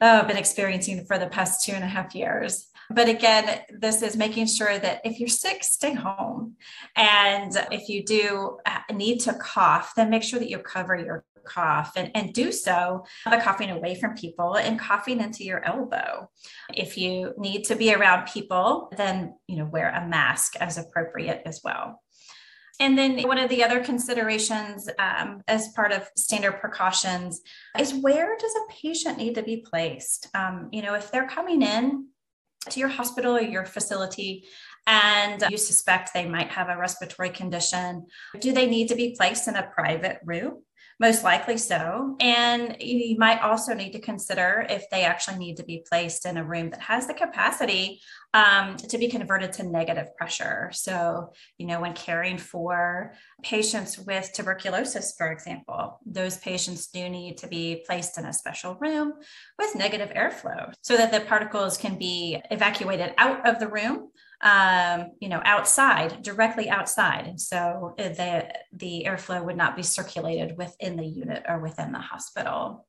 uh, 0.00 0.24
been 0.24 0.36
experiencing 0.36 1.04
for 1.04 1.18
the 1.18 1.26
past 1.26 1.64
two 1.64 1.72
and 1.72 1.84
a 1.84 1.88
half 1.88 2.14
years. 2.14 2.69
But 2.92 3.08
again, 3.08 3.60
this 3.70 4.02
is 4.02 4.16
making 4.16 4.46
sure 4.46 4.78
that 4.78 5.00
if 5.04 5.20
you're 5.20 5.28
sick, 5.28 5.62
stay 5.62 5.94
home. 5.94 6.56
And 6.96 7.52
if 7.70 7.88
you 7.88 8.04
do 8.04 8.58
uh, 8.66 8.80
need 8.92 9.20
to 9.20 9.34
cough, 9.34 9.94
then 9.94 10.10
make 10.10 10.24
sure 10.24 10.40
that 10.40 10.50
you 10.50 10.58
cover 10.58 10.96
your 10.96 11.24
cough 11.44 11.92
and, 11.96 12.10
and 12.14 12.34
do 12.34 12.52
so 12.52 13.04
by 13.24 13.40
coughing 13.40 13.70
away 13.70 13.94
from 13.94 14.14
people 14.14 14.56
and 14.56 14.78
coughing 14.78 15.20
into 15.20 15.44
your 15.44 15.64
elbow. 15.64 16.28
If 16.74 16.98
you 16.98 17.32
need 17.38 17.64
to 17.64 17.76
be 17.76 17.94
around 17.94 18.26
people, 18.26 18.92
then 18.96 19.34
you 19.46 19.56
know 19.56 19.64
wear 19.64 19.90
a 19.90 20.06
mask 20.06 20.56
as 20.56 20.76
appropriate 20.76 21.42
as 21.46 21.60
well. 21.64 22.02
And 22.80 22.96
then 22.96 23.20
one 23.28 23.36
of 23.36 23.50
the 23.50 23.62
other 23.62 23.84
considerations 23.84 24.88
um, 24.98 25.42
as 25.46 25.68
part 25.68 25.92
of 25.92 26.08
standard 26.16 26.60
precautions 26.60 27.42
is 27.78 27.92
where 27.92 28.36
does 28.38 28.54
a 28.54 28.72
patient 28.72 29.18
need 29.18 29.34
to 29.34 29.42
be 29.42 29.58
placed? 29.58 30.28
Um, 30.34 30.70
you 30.72 30.80
know, 30.80 30.94
if 30.94 31.12
they're 31.12 31.28
coming 31.28 31.60
in 31.60 32.06
to 32.68 32.80
your 32.80 32.88
hospital 32.88 33.36
or 33.36 33.40
your 33.40 33.64
facility 33.64 34.44
and 34.86 35.44
you 35.50 35.56
suspect 35.56 36.12
they 36.12 36.26
might 36.26 36.48
have 36.48 36.68
a 36.68 36.76
respiratory 36.76 37.30
condition, 37.30 38.06
do 38.40 38.52
they 38.52 38.66
need 38.66 38.88
to 38.88 38.94
be 38.94 39.14
placed 39.16 39.48
in 39.48 39.56
a 39.56 39.62
private 39.62 40.18
room? 40.24 40.62
Most 40.98 41.24
likely 41.24 41.56
so. 41.56 42.16
And 42.20 42.76
you 42.80 43.16
might 43.16 43.40
also 43.40 43.72
need 43.72 43.92
to 43.92 44.00
consider 44.00 44.66
if 44.68 44.84
they 44.90 45.04
actually 45.04 45.38
need 45.38 45.56
to 45.56 45.62
be 45.62 45.84
placed 45.88 46.26
in 46.26 46.36
a 46.36 46.44
room 46.44 46.70
that 46.70 46.80
has 46.80 47.06
the 47.06 47.14
capacity 47.14 48.02
um, 48.32 48.76
to 48.76 48.98
be 48.98 49.08
converted 49.08 49.52
to 49.54 49.62
negative 49.64 50.16
pressure. 50.16 50.70
So, 50.72 51.32
you 51.58 51.66
know, 51.66 51.80
when 51.80 51.94
caring 51.94 52.38
for 52.38 53.14
patients 53.42 53.98
with 53.98 54.30
tuberculosis, 54.32 55.14
for 55.16 55.32
example, 55.32 55.98
those 56.06 56.38
patients 56.38 56.88
do 56.88 57.08
need 57.08 57.38
to 57.38 57.48
be 57.48 57.82
placed 57.86 58.18
in 58.18 58.26
a 58.26 58.32
special 58.32 58.76
room 58.76 59.14
with 59.58 59.74
negative 59.74 60.10
airflow 60.10 60.72
so 60.80 60.96
that 60.96 61.12
the 61.12 61.20
particles 61.20 61.76
can 61.76 61.98
be 61.98 62.40
evacuated 62.50 63.14
out 63.18 63.48
of 63.48 63.58
the 63.58 63.68
room 63.68 64.10
um, 64.42 65.12
you 65.20 65.28
know, 65.28 65.42
outside, 65.44 66.22
directly 66.22 66.70
outside. 66.70 67.26
And 67.26 67.40
so 67.40 67.94
uh, 67.98 68.08
the, 68.08 68.48
the 68.72 69.04
airflow 69.06 69.44
would 69.44 69.56
not 69.56 69.76
be 69.76 69.82
circulated 69.82 70.56
within 70.56 70.96
the 70.96 71.06
unit 71.06 71.44
or 71.48 71.60
within 71.60 71.92
the 71.92 71.98
hospital. 71.98 72.86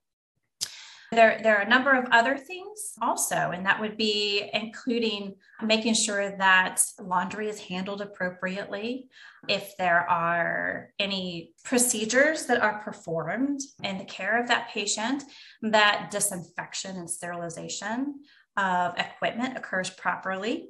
There, 1.14 1.42
there 1.44 1.58
are 1.58 1.64
a 1.64 1.70
number 1.70 1.92
of 1.94 2.08
other 2.12 2.38
things 2.38 2.94
also, 3.02 3.36
and 3.36 3.66
that 3.66 3.82
would 3.82 3.98
be 3.98 4.50
including 4.54 5.36
making 5.62 5.94
sure 5.96 6.38
that 6.38 6.82
laundry 7.02 7.50
is 7.50 7.60
handled 7.60 8.00
appropriately. 8.00 9.10
If 9.50 9.76
there 9.78 10.10
are 10.10 10.92
any 11.00 11.52
procedures 11.66 12.46
that 12.46 12.62
are 12.62 12.80
performed 12.80 13.60
in 13.84 13.98
the 13.98 14.06
care 14.06 14.42
of 14.42 14.48
that 14.48 14.70
patient, 14.70 15.24
that 15.62 16.12
disinfection 16.12 16.96
and 16.96 17.10
sterilization 17.10 18.22
of 18.56 18.98
equipment 18.98 19.58
occurs 19.58 19.90
properly. 19.90 20.70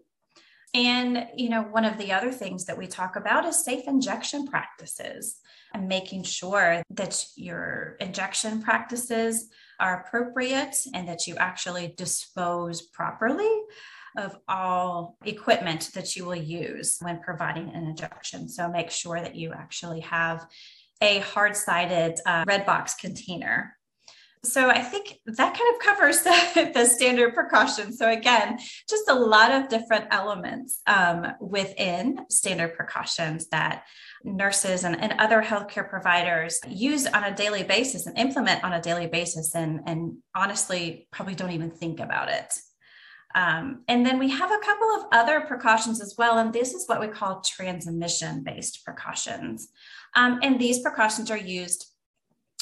And, 0.74 1.28
you 1.36 1.50
know, 1.50 1.64
one 1.64 1.86
of 1.86 1.98
the 1.98 2.14
other 2.14 2.32
things 2.32 2.66
that 2.66 2.78
we 2.78 2.88
talk 2.88 3.16
about 3.16 3.46
is 3.46 3.64
safe 3.64 3.84
injection 3.88 4.48
practices 4.48 5.40
and 5.74 5.88
making 5.88 6.24
sure 6.24 6.82
that 6.90 7.26
your 7.36 7.98
injection 8.00 8.62
practices 8.62 9.50
are 9.82 10.02
appropriate 10.02 10.76
and 10.94 11.08
that 11.08 11.28
you 11.28 11.36
actually 11.38 11.94
dispose 11.98 12.82
properly 12.82 13.50
of 14.18 14.38
all 14.48 15.18
equipment 15.26 15.90
that 15.94 16.16
you 16.16 16.26
will 16.26 16.36
use 16.36 16.98
when 17.02 17.20
providing 17.20 17.70
an 17.70 17.86
injection. 17.86 18.48
So 18.48 18.70
make 18.70 18.92
sure 18.92 19.20
that 19.20 19.36
you 19.36 19.54
actually 19.54 20.02
have 20.02 20.46
a 21.02 21.20
hard 21.20 21.56
sided 21.56 22.20
uh, 22.26 22.44
red 22.48 22.66
box 22.66 22.94
container 22.96 23.76
so 24.44 24.70
I 24.70 24.82
think 24.82 25.20
that 25.26 25.56
kind 25.56 25.76
of 25.76 25.80
covers 25.80 26.22
the, 26.24 26.72
the, 26.74 26.86
standard 26.86 27.34
precautions. 27.34 27.98
So 27.98 28.10
again, 28.10 28.58
just 28.90 29.08
a 29.08 29.14
lot 29.14 29.52
of 29.52 29.70
different 29.70 30.06
elements 30.12 30.82
um, 30.88 31.28
within 31.40 32.26
standard 32.30 32.76
precautions 32.76 33.48
that 33.50 33.84
nurses 34.24 34.84
and, 34.84 35.00
and 35.00 35.14
other 35.20 35.44
healthcare 35.44 35.88
providers 35.88 36.60
use 36.68 37.06
on 37.06 37.24
a 37.24 37.36
daily 37.36 37.64
basis 37.64 38.08
and 38.08 38.18
implement 38.18 38.64
on 38.64 38.74
a 38.74 38.82
daily 38.82 39.08
basis 39.08 39.54
and, 39.56 39.82
and 39.86 40.18
honestly 40.36 41.08
probably 41.12 41.36
don't 41.36 41.52
even 41.52 41.72
think 41.72 42.00
about 42.00 42.30
it. 42.30 42.54
Um, 43.34 43.84
and 43.88 44.06
then 44.06 44.20
we 44.20 44.30
have 44.30 44.52
a 44.52 44.60
couple 44.60 44.88
of 44.90 45.06
other 45.12 45.42
precautions 45.42 46.02
as 46.02 46.16
well. 46.18 46.38
And 46.38 46.52
this 46.52 46.74
is 46.74 46.88
what 46.88 47.00
we 47.00 47.08
call 47.08 47.42
transmission 47.42 48.44
based 48.44 48.84
precautions. 48.84 49.70
Um, 50.16 50.40
and 50.42 50.60
these 50.60 50.80
precautions 50.80 51.32
are 51.32 51.38
used 51.38 51.88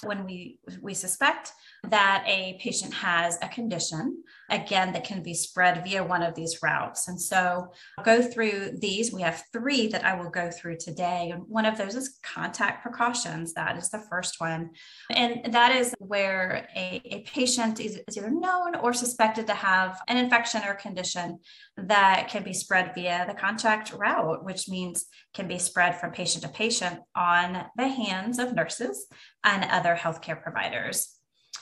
when 0.03 0.25
we, 0.25 0.59
we 0.81 0.93
suspect 0.93 1.51
that 1.83 2.23
a 2.27 2.59
patient 2.61 2.93
has 2.93 3.37
a 3.41 3.47
condition, 3.47 4.23
again, 4.49 4.91
that 4.93 5.03
can 5.03 5.23
be 5.23 5.33
spread 5.33 5.83
via 5.83 6.03
one 6.03 6.23
of 6.23 6.35
these 6.35 6.59
routes. 6.61 7.07
And 7.07 7.19
so 7.19 7.71
I'll 7.97 8.03
go 8.03 8.21
through 8.21 8.77
these. 8.79 9.13
We 9.13 9.21
have 9.21 9.43
three 9.53 9.87
that 9.87 10.03
I 10.03 10.15
will 10.15 10.29
go 10.29 10.51
through 10.51 10.77
today. 10.77 11.31
And 11.31 11.43
one 11.47 11.65
of 11.65 11.77
those 11.77 11.95
is 11.95 12.19
contact 12.21 12.83
precautions. 12.83 13.53
That 13.53 13.77
is 13.77 13.89
the 13.89 14.03
first 14.09 14.35
one. 14.39 14.71
And 15.09 15.53
that 15.53 15.75
is 15.75 15.93
where 15.99 16.67
a, 16.75 17.01
a 17.05 17.21
patient 17.21 17.79
is, 17.79 17.99
is 18.07 18.17
either 18.17 18.31
known 18.31 18.75
or 18.75 18.93
suspected 18.93 19.47
to 19.47 19.53
have 19.53 20.01
an 20.07 20.17
infection 20.17 20.61
or 20.67 20.73
condition 20.73 21.39
that 21.77 22.27
can 22.29 22.43
be 22.43 22.53
spread 22.53 22.93
via 22.93 23.25
the 23.27 23.33
contact 23.33 23.93
route, 23.93 24.43
which 24.43 24.67
means 24.67 25.05
can 25.33 25.47
be 25.47 25.59
spread 25.59 25.99
from 25.99 26.11
patient 26.11 26.43
to 26.43 26.49
patient 26.49 26.99
on 27.15 27.65
the 27.77 27.87
hands 27.87 28.39
of 28.39 28.53
nurses 28.53 29.07
and 29.43 29.63
other 29.71 29.95
healthcare 29.95 30.41
providers. 30.41 31.18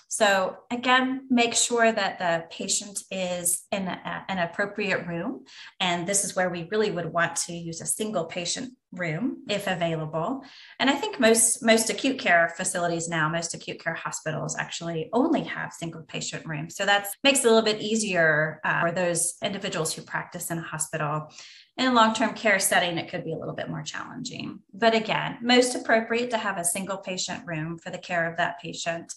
So, 0.10 0.58
again, 0.72 1.28
make 1.30 1.54
sure 1.54 1.92
that 1.92 2.20
the 2.20 2.46
patient 2.50 3.00
is 3.12 3.66
in 3.72 3.88
a, 3.88 4.26
an 4.30 4.38
appropriate 4.38 5.06
room. 5.06 5.46
And 5.80 6.08
this 6.08 6.24
is 6.24 6.36
where 6.36 6.50
we 6.50 6.68
really 6.72 6.92
would 6.92 7.12
want 7.12 7.36
to 7.48 7.54
use 7.54 7.82
a 7.82 7.86
single 7.86 8.26
patient 8.26 8.74
room 8.94 9.44
if 9.50 9.68
available. 9.68 10.44
And 10.80 10.90
I 10.90 10.94
think 10.94 11.20
most, 11.20 11.62
most 11.62 11.90
acute 11.90 12.20
care 12.20 12.54
facilities 12.56 13.10
now, 13.10 13.28
most 13.28 13.54
acute 13.54 13.84
care 13.84 13.96
hospitals 13.96 14.56
actually 14.58 15.10
only 15.12 15.44
have 15.44 15.74
single 15.74 16.04
patient 16.04 16.46
rooms. 16.46 16.78
So 16.78 16.86
that 16.86 17.08
makes 17.24 17.40
it 17.40 17.46
a 17.46 17.50
little 17.50 17.62
bit 17.62 17.82
easier 17.82 18.62
uh, 18.64 18.82
for 18.82 18.92
those 18.92 19.36
individuals 19.44 19.94
who 19.94 20.04
practice 20.04 20.50
in 20.52 20.58
a 20.58 20.64
hospital. 20.64 21.30
In 21.78 21.88
a 21.88 21.94
long 21.94 22.14
term 22.14 22.34
care 22.34 22.60
setting, 22.60 22.98
it 22.98 23.10
could 23.10 23.26
be 23.26 23.34
a 23.34 23.38
little 23.38 23.54
bit 23.54 23.70
more 23.70 23.84
challenging. 23.84 24.60
But 24.74 24.96
again, 24.96 25.38
most 25.42 25.76
appropriate 25.76 26.32
to 26.32 26.38
have 26.38 26.58
a 26.58 26.64
single 26.64 26.98
patient 26.98 27.46
room 27.46 27.78
for 27.78 27.90
the 27.90 27.98
care 27.98 28.30
of 28.30 28.38
that 28.38 28.60
patient. 28.60 29.14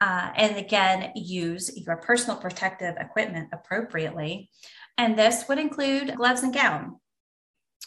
Uh, 0.00 0.30
and 0.36 0.56
again, 0.56 1.12
use 1.14 1.76
your 1.76 1.96
personal 1.96 2.36
protective 2.36 2.96
equipment 2.98 3.48
appropriately. 3.52 4.50
And 4.98 5.18
this 5.18 5.44
would 5.48 5.58
include 5.58 6.16
gloves 6.16 6.42
and 6.42 6.52
gown. 6.52 7.00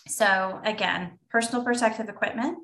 So, 0.08 0.60
again, 0.64 1.20
personal 1.30 1.64
protective 1.64 2.10
equipment. 2.10 2.58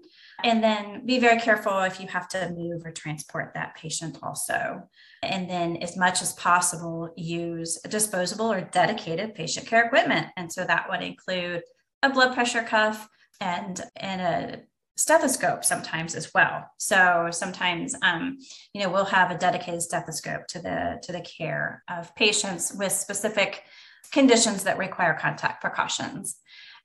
And 0.43 0.63
then 0.63 1.05
be 1.05 1.19
very 1.19 1.39
careful 1.39 1.79
if 1.81 1.99
you 1.99 2.07
have 2.07 2.27
to 2.29 2.49
move 2.49 2.85
or 2.85 2.91
transport 2.91 3.51
that 3.53 3.75
patient 3.75 4.17
also. 4.21 4.89
And 5.23 5.49
then, 5.49 5.77
as 5.77 5.95
much 5.95 6.21
as 6.21 6.33
possible, 6.33 7.13
use 7.15 7.79
disposable 7.89 8.51
or 8.51 8.61
dedicated 8.61 9.35
patient 9.35 9.67
care 9.67 9.85
equipment. 9.85 10.27
And 10.37 10.51
so 10.51 10.65
that 10.65 10.87
would 10.89 11.01
include 11.01 11.63
a 12.03 12.09
blood 12.09 12.33
pressure 12.33 12.63
cuff 12.63 13.07
and, 13.39 13.79
and 13.95 14.21
a 14.21 14.61
stethoscope 14.97 15.65
sometimes 15.65 16.15
as 16.15 16.33
well. 16.33 16.65
So 16.77 17.29
sometimes, 17.31 17.95
um, 18.01 18.37
you 18.73 18.81
know, 18.81 18.89
we'll 18.89 19.05
have 19.05 19.31
a 19.31 19.37
dedicated 19.37 19.81
stethoscope 19.81 20.47
to 20.47 20.59
the 20.59 20.99
to 21.03 21.11
the 21.11 21.21
care 21.21 21.83
of 21.89 22.15
patients 22.15 22.73
with 22.73 22.91
specific 22.91 23.63
conditions 24.11 24.63
that 24.63 24.77
require 24.77 25.13
contact 25.13 25.61
precautions. 25.61 26.37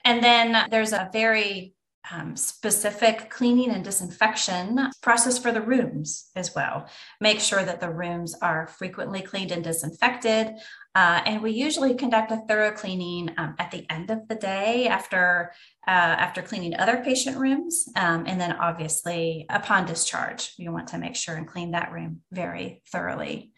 And 0.04 0.22
then 0.24 0.68
there's 0.70 0.92
a 0.92 1.10
very 1.12 1.74
um, 2.12 2.36
specific 2.36 3.30
cleaning 3.30 3.70
and 3.70 3.84
disinfection 3.84 4.90
process 5.02 5.38
for 5.38 5.52
the 5.52 5.60
rooms 5.60 6.30
as 6.34 6.54
well. 6.54 6.88
Make 7.20 7.40
sure 7.40 7.62
that 7.62 7.80
the 7.80 7.90
rooms 7.90 8.34
are 8.40 8.66
frequently 8.66 9.22
cleaned 9.22 9.52
and 9.52 9.62
disinfected. 9.62 10.54
Uh, 10.94 11.20
and 11.24 11.40
we 11.40 11.52
usually 11.52 11.94
conduct 11.94 12.32
a 12.32 12.42
thorough 12.48 12.72
cleaning 12.72 13.30
um, 13.38 13.54
at 13.58 13.70
the 13.70 13.86
end 13.90 14.10
of 14.10 14.26
the 14.28 14.34
day 14.34 14.88
after 14.88 15.52
uh, 15.86 15.90
after 15.90 16.42
cleaning 16.42 16.74
other 16.76 16.98
patient 16.98 17.36
rooms, 17.36 17.86
um, 17.96 18.24
and 18.26 18.40
then 18.40 18.52
obviously 18.52 19.46
upon 19.48 19.86
discharge, 19.86 20.52
you 20.56 20.72
want 20.72 20.88
to 20.88 20.98
make 20.98 21.16
sure 21.16 21.36
and 21.36 21.48
clean 21.48 21.70
that 21.72 21.90
room 21.90 22.20
very 22.30 22.82
thoroughly. 22.92 23.52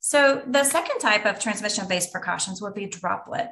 So 0.00 0.42
the 0.46 0.64
second 0.64 1.00
type 1.00 1.26
of 1.26 1.40
transmission-based 1.40 2.12
precautions 2.12 2.62
would 2.62 2.74
be 2.74 2.86
droplet. 2.86 3.48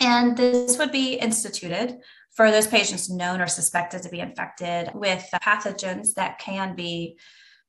And 0.00 0.36
this 0.36 0.78
would 0.78 0.92
be 0.92 1.14
instituted 1.14 1.98
for 2.34 2.50
those 2.50 2.66
patients 2.66 3.08
known 3.08 3.40
or 3.40 3.46
suspected 3.46 4.02
to 4.02 4.10
be 4.10 4.20
infected 4.20 4.90
with 4.94 5.26
pathogens 5.42 6.12
that 6.14 6.38
can 6.38 6.74
be 6.74 7.18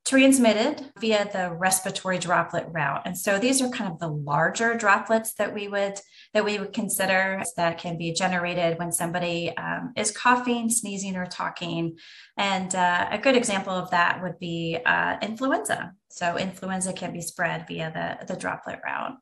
transmitted 0.07 0.89
via 0.99 1.29
the 1.33 1.53
respiratory 1.53 2.17
droplet 2.17 2.65
route. 2.71 3.01
And 3.05 3.17
so 3.17 3.39
these 3.39 3.61
are 3.61 3.69
kind 3.69 3.91
of 3.91 3.99
the 3.99 4.07
larger 4.07 4.73
droplets 4.73 5.33
that 5.33 5.53
we 5.53 5.67
would 5.67 5.99
that 6.33 6.45
we 6.45 6.59
would 6.59 6.71
consider 6.71 7.43
that 7.57 7.77
can 7.77 7.97
be 7.97 8.13
generated 8.13 8.79
when 8.79 8.91
somebody 8.91 9.55
um, 9.57 9.93
is 9.97 10.11
coughing, 10.11 10.69
sneezing, 10.69 11.15
or 11.17 11.25
talking. 11.25 11.97
And 12.37 12.73
uh, 12.73 13.07
a 13.11 13.17
good 13.17 13.35
example 13.35 13.73
of 13.73 13.91
that 13.91 14.21
would 14.21 14.39
be 14.39 14.77
uh, 14.85 15.17
influenza. 15.21 15.93
So 16.09 16.37
influenza 16.37 16.93
can 16.93 17.11
be 17.11 17.21
spread 17.21 17.67
via 17.67 17.91
the, 17.93 18.33
the 18.33 18.39
droplet 18.39 18.79
route. 18.85 19.17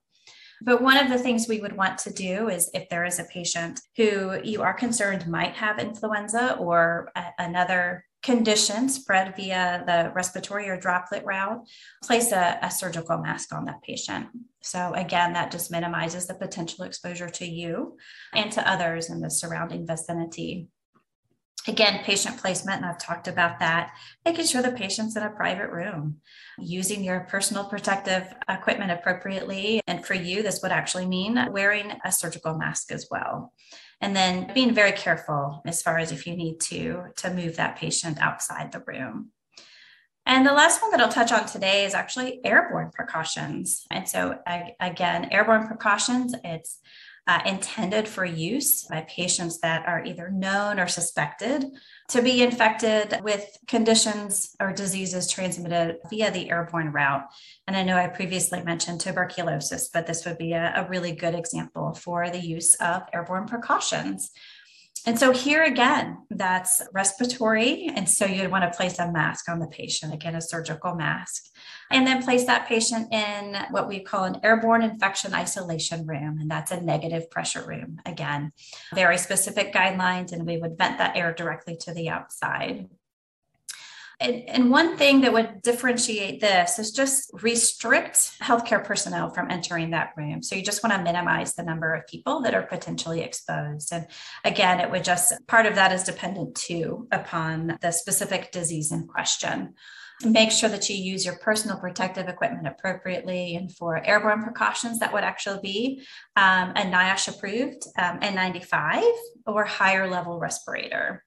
But 0.66 0.82
one 0.82 0.98
of 0.98 1.10
the 1.10 1.20
things 1.20 1.48
we 1.48 1.62
would 1.62 1.78
want 1.78 2.00
to 2.00 2.12
do 2.12 2.50
is 2.50 2.72
if 2.74 2.90
there 2.90 3.06
is 3.06 3.20
a 3.20 3.26
patient 3.26 3.80
who 3.96 4.42
you 4.44 4.64
are 4.64 4.74
concerned 4.74 5.28
might 5.28 5.54
have 5.54 5.78
influenza 5.78 6.56
or 6.58 7.12
a, 7.16 7.26
another 7.38 8.04
condition 8.24 8.90
spread 8.90 9.36
via 9.36 9.84
the 9.86 10.12
respiratory 10.16 10.68
or 10.68 10.76
droplet 10.76 11.24
route, 11.24 11.62
place 12.04 12.32
a, 12.32 12.58
a, 12.64 12.72
surgical 12.72 13.20
mask 13.20 13.54
on 13.54 13.66
that 13.66 13.84
patient. 13.84 14.26
So, 14.64 14.94
again, 14.96 15.34
that 15.34 15.52
just 15.52 15.70
minimizes 15.70 16.26
the 16.26 16.34
potential 16.34 16.86
exposure 16.86 17.30
to 17.30 17.46
you 17.46 17.98
and 18.34 18.52
to 18.54 18.68
others 18.68 19.12
in 19.12 19.22
the 19.22 19.30
surrounding 19.30 19.86
vicinity. 19.86 20.70
Again, 21.68 22.04
patient 22.04 22.38
placement, 22.38 22.78
and 22.78 22.86
I've 22.86 23.00
talked 23.00 23.28
about 23.28 23.60
that, 23.60 23.94
making 24.24 24.46
sure 24.46 24.62
the 24.62 24.72
patient's 24.72 25.16
in 25.16 25.24
a 25.24 25.32
private 25.32 25.72
room, 25.72 26.18
using 26.60 27.04
your 27.04 27.22
personal 27.22 27.66
protective 27.66 28.34
equipment 28.48 28.92
appropriately. 28.92 29.82
And 29.88 30.06
for 30.06 30.14
you, 30.14 30.44
this 30.44 30.62
would 30.62 30.72
actually 30.72 31.08
mean 31.08 31.40
wearing 31.52 31.94
a 32.04 32.12
surgical 32.12 32.56
mask 32.56 32.92
as 32.92 33.08
well. 33.10 33.52
And 34.00 34.16
then 34.16 34.52
being 34.54 34.76
very 34.76 34.92
careful 34.92 35.64
as 35.66 35.82
far 35.82 35.98
as 35.98 36.12
if 36.12 36.28
you 36.28 36.36
need 36.36 36.60
to, 36.62 37.06
to 37.18 37.34
move 37.34 37.56
that 37.56 37.78
patient 37.78 38.20
outside 38.20 38.72
the 38.72 38.84
room. 38.86 39.32
And 40.28 40.46
the 40.46 40.54
last 40.54 40.82
one 40.82 40.92
that 40.92 41.00
I'll 41.00 41.10
touch 41.10 41.32
on 41.32 41.46
today 41.46 41.86
is 41.86 41.94
actually 41.94 42.44
airborne 42.44 42.92
precautions. 42.92 43.86
And 43.92 44.08
so, 44.10 44.40
again, 44.80 45.30
airborne 45.32 45.68
precautions, 45.68 46.36
it's 46.44 46.80
uh, 47.28 47.42
intended 47.46 48.08
for 48.08 48.24
use 48.24 48.84
by 48.84 49.02
patients 49.10 49.60
that 49.60 49.88
are 49.88 50.04
either 50.04 50.30
known 50.30 50.80
or 50.80 50.88
suspected 50.88 51.66
to 52.08 52.22
be 52.22 52.44
infected 52.44 53.20
with 53.24 53.58
conditions 53.68 54.56
or 54.60 54.72
diseases 54.72 55.32
transmitted 55.32 55.98
via 56.10 56.30
the 56.30 56.52
airborne 56.52 56.92
route. 56.92 57.26
And 57.68 57.76
I 57.76 57.84
know 57.84 57.98
I 57.98 58.08
previously 58.08 58.62
mentioned 58.62 59.02
tuberculosis, 59.02 59.90
but 59.90 60.06
this 60.06 60.24
would 60.26 60.38
be 60.38 60.54
a, 60.54 60.74
a 60.76 60.88
really 60.88 61.14
good 61.14 61.34
example 61.34 61.94
for 61.94 62.30
the 62.30 62.40
use 62.40 62.76
of 62.76 63.04
airborne 63.12 63.48
precautions. 63.48 64.32
And 65.08 65.20
so 65.20 65.32
here 65.32 65.64
again, 65.64 66.26
that's 66.30 66.82
respiratory. 66.94 67.92
And 67.96 68.10
so 68.10 68.26
you'd 68.26 68.52
want 68.52 68.72
to 68.72 68.76
place 68.76 68.98
a 68.98 69.12
mask 69.12 69.50
on 69.50 69.60
the 69.60 69.68
patient, 69.68 70.14
again, 70.14 70.36
a 70.36 70.42
surgical 70.42 70.96
mask, 70.96 71.46
and 71.92 72.06
then 72.06 72.24
place 72.24 72.46
that 72.46 72.68
patient 72.68 73.14
in 73.14 73.56
what 73.72 73.88
we 73.88 74.00
call 74.00 74.24
an 74.24 74.40
airborne 74.44 74.82
infection 74.82 75.34
isolation 75.34 76.06
room. 76.06 76.40
And 76.40 76.50
that's 76.50 76.72
a 76.72 76.82
negative 76.82 77.30
pressure 77.30 77.66
room. 77.66 78.00
Again, 78.06 78.52
very 78.94 79.18
specific 79.18 79.74
guidelines, 79.74 80.32
and 80.32 80.46
we 80.46 80.58
would 80.58 80.78
vent 80.78 80.98
that 80.98 81.16
air 81.16 81.34
directly 81.34 81.78
to 81.82 81.94
the 81.94 82.10
outside. 82.10 82.90
And, 84.20 84.48
and, 84.48 84.72
one 84.72 84.96
thing 84.96 85.22
that 85.22 85.34
would 85.34 85.62
differentiate 85.62 86.40
this 86.40 86.80
is 86.80 86.92
just 86.92 87.30
restrict 87.34 88.40
healthcare 88.42 88.82
personnel 88.82 89.30
from 89.30 89.52
entering 89.52 89.90
that 89.90 90.14
room. 90.16 90.42
So 90.42 90.56
you 90.56 90.64
just 90.64 90.84
want 90.84 90.96
to 90.96 91.04
minimize 91.04 91.54
the 91.54 91.64
number 91.64 91.94
of 91.94 92.08
people 92.08 92.42
that 92.44 92.56
are 92.56 92.62
potentially 92.62 93.22
exposed. 93.22 93.92
And 93.92 94.08
again, 94.46 94.80
it 94.80 94.90
would 94.90 95.04
just, 95.04 95.34
part 95.48 95.66
of 95.66 95.76
that 95.76 95.92
is 95.92 96.04
dependent 96.04 96.56
too 96.56 97.10
upon 97.12 97.78
the 97.82 97.92
specific 97.92 98.54
disease 98.54 98.94
in 98.94 99.06
question. 99.06 99.74
Make 100.24 100.52
sure 100.52 100.70
that 100.70 100.90
you 100.90 100.96
use 100.96 101.26
your 101.26 101.36
personal 101.36 101.78
protective 101.78 102.30
equipment 102.30 102.68
appropriately. 102.68 103.56
And 103.56 103.76
for 103.76 104.02
airborne 104.04 104.44
precautions, 104.44 105.00
that 105.00 105.12
would 105.12 105.24
actually 105.24 105.60
be 105.62 106.04
um, 106.38 106.70
a 106.72 106.84
NIOSH 106.84 107.36
approved 107.36 107.86
um, 107.98 108.20
N95 108.22 109.04
or 109.46 109.66
higher 109.66 110.10
level 110.10 110.40
respirator. 110.40 111.24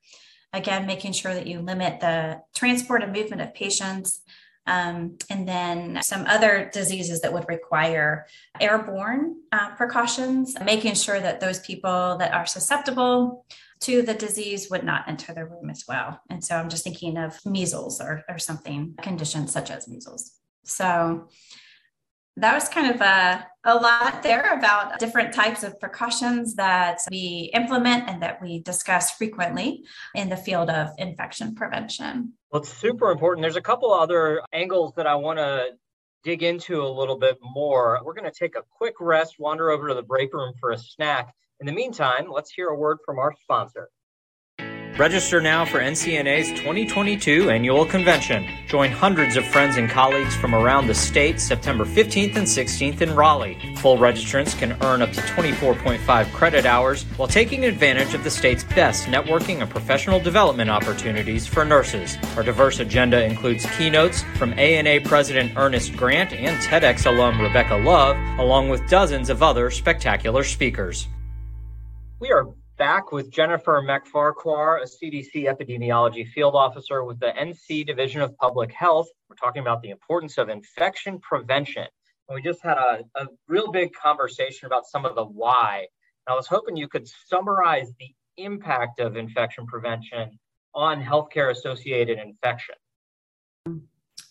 Again, 0.55 0.87
making 0.87 1.13
sure 1.13 1.35
that 1.35 1.47
you 1.47 1.61
limit 1.61 2.01
the 2.01 2.41
transport 2.55 3.03
and 3.03 3.13
movement 3.13 3.43
of 3.43 3.53
patients. 3.53 4.23
Um, 4.67 5.17
and 5.31 5.49
then 5.49 6.01
some 6.03 6.27
other 6.27 6.71
diseases 6.73 7.23
that 7.23 7.33
would 7.33 7.49
require 7.49 8.27
airborne 8.61 9.37
uh, 9.53 9.75
precautions, 9.77 10.57
making 10.63 10.95
sure 10.95 11.19
that 11.19 11.41
those 11.41 11.61
people 11.61 12.17
that 12.19 12.35
are 12.35 12.47
susceptible 12.47 13.47
to 13.81 14.03
the 14.03 14.15
disease 14.15 14.69
would 14.71 14.85
not 14.85 15.09
enter 15.09 15.33
the 15.33 15.45
room 15.45 15.71
as 15.71 15.85
well. 15.87 16.21
And 16.31 16.43
so 16.45 16.57
I'm 16.57 16.69
just 16.69 16.85
thinking 16.85 17.17
of 17.17 17.39
measles 17.45 18.01
or, 18.01 18.23
or 18.29 18.39
something, 18.39 18.95
conditions 19.01 19.53
such 19.53 19.71
as 19.71 19.89
measles. 19.89 20.33
So 20.65 21.29
that 22.37 22.55
was 22.55 22.69
kind 22.69 22.95
of 22.95 23.01
a, 23.01 23.47
a 23.65 23.75
lot 23.75 24.23
there 24.23 24.57
about 24.57 24.99
different 24.99 25.35
types 25.35 25.65
of 25.65 25.79
precautions 25.81 26.55
that 26.55 27.01
we 27.11 27.51
implement 27.55 28.09
and 28.09 28.23
that 28.23 28.41
we 28.41 28.61
discuss 28.61 29.11
frequently 29.13 29.85
in 30.15 30.29
the 30.29 30.37
field 30.37 30.71
of 30.71 30.91
infection 30.99 31.55
prevention. 31.55 32.33
Well, 32.51 32.63
it's 32.63 32.73
super 32.73 33.11
important. 33.11 33.43
There's 33.43 33.57
a 33.57 33.61
couple 33.61 33.93
other 33.93 34.41
angles 34.53 34.93
that 34.97 35.07
I 35.07 35.17
want 35.17 35.39
to 35.39 35.71
dig 36.23 36.43
into 36.43 36.83
a 36.83 36.89
little 36.89 37.19
bit 37.19 37.39
more. 37.43 38.01
We're 38.05 38.15
going 38.15 38.31
to 38.31 38.39
take 38.39 38.57
a 38.57 38.63
quick 38.71 38.95
rest, 39.01 39.37
wander 39.39 39.71
over 39.71 39.89
to 39.89 39.95
the 39.95 40.03
break 40.03 40.33
room 40.33 40.55
for 40.61 40.71
a 40.71 40.79
snack. 40.79 41.35
In 41.61 41.67
the 41.67 41.73
meantime, 41.73 42.31
let's 42.31 42.53
hear 42.53 42.69
a 42.69 42.77
word 42.77 42.99
from 43.05 43.19
our 43.19 43.35
sponsor. 43.43 43.89
Register 44.97 45.41
now 45.41 45.65
for 45.65 45.79
NCNA's 45.81 46.51
2022 46.59 47.51
annual 47.51 47.85
convention. 47.85 48.47
Join 48.69 48.91
hundreds 48.91 49.37
of 49.37 49.45
friends 49.45 49.77
and 49.77 49.89
colleagues 49.89 50.37
from 50.37 50.55
around 50.55 50.87
the 50.87 50.95
state 50.95 51.41
September 51.41 51.85
15th 51.85 52.37
and 52.37 52.47
16th 52.47 53.01
in 53.01 53.15
Raleigh. 53.15 53.59
Full 53.77 53.97
registrants 53.97 54.57
can 54.57 54.77
earn 54.83 55.03
up 55.03 55.13
to 55.13 55.21
24.5 55.21 56.33
credit 56.33 56.65
hours 56.65 57.05
while 57.17 57.29
taking 57.29 57.65
advantage 57.65 58.15
of 58.15 58.23
the 58.23 58.31
state's 58.31 58.65
best 58.65 59.07
networking 59.07 59.61
and 59.61 59.71
professional 59.71 60.19
development 60.21 60.71
opportunities 60.71 61.47
for 61.47 61.65
nurses. 61.65 62.17
Our 62.37 62.45
diverse 62.45 62.79
agenda 62.81 63.25
includes 63.25 63.67
keynotes 63.77 64.23
from 64.37 64.53
ANA 64.53 65.01
President 65.09 65.53
Ernest 65.57 65.97
Grant 65.97 66.33
and 66.33 66.61
TEDx 66.63 67.07
alum 67.07 67.41
Rebecca 67.41 67.77
Love, 67.77 68.17
along 68.39 68.69
with 68.69 68.89
dozens 68.89 69.29
of 69.29 69.43
other 69.43 69.71
spectacular 69.71 70.45
speakers. 70.45 71.09
We 72.21 72.33
are 72.33 72.47
back 72.79 73.13
with 73.13 73.31
Jennifer 73.31 73.81
McFarquhar, 73.81 74.83
a 74.83 74.87
CDC 74.87 75.45
epidemiology 75.45 76.27
field 76.27 76.57
officer 76.57 77.05
with 77.05 77.21
the 77.21 77.33
NC 77.39 77.87
Division 77.87 78.23
of 78.23 78.37
Public 78.39 78.73
Health. 78.73 79.07
We're 79.29 79.37
talking 79.37 79.63
about 79.63 79.83
the 79.83 79.91
importance 79.91 80.37
of 80.37 80.49
infection 80.49 81.21
prevention. 81.21 81.87
And 82.29 82.35
we 82.35 82.43
just 82.43 82.61
had 82.61 82.77
a, 82.77 83.05
a 83.15 83.27
real 83.47 83.71
big 83.71 83.93
conversation 83.93 84.67
about 84.67 84.85
some 84.87 85.05
of 85.05 85.15
the 85.15 85.25
why. 85.25 85.87
And 86.27 86.33
I 86.33 86.35
was 86.35 86.49
hoping 86.49 86.77
you 86.77 86.89
could 86.89 87.07
summarize 87.29 87.93
the 88.01 88.13
impact 88.37 88.99
of 88.99 89.17
infection 89.17 89.65
prevention 89.67 90.41
on 90.75 91.01
healthcare 91.01 91.53
associated 91.53 92.19
infection. 92.19 92.75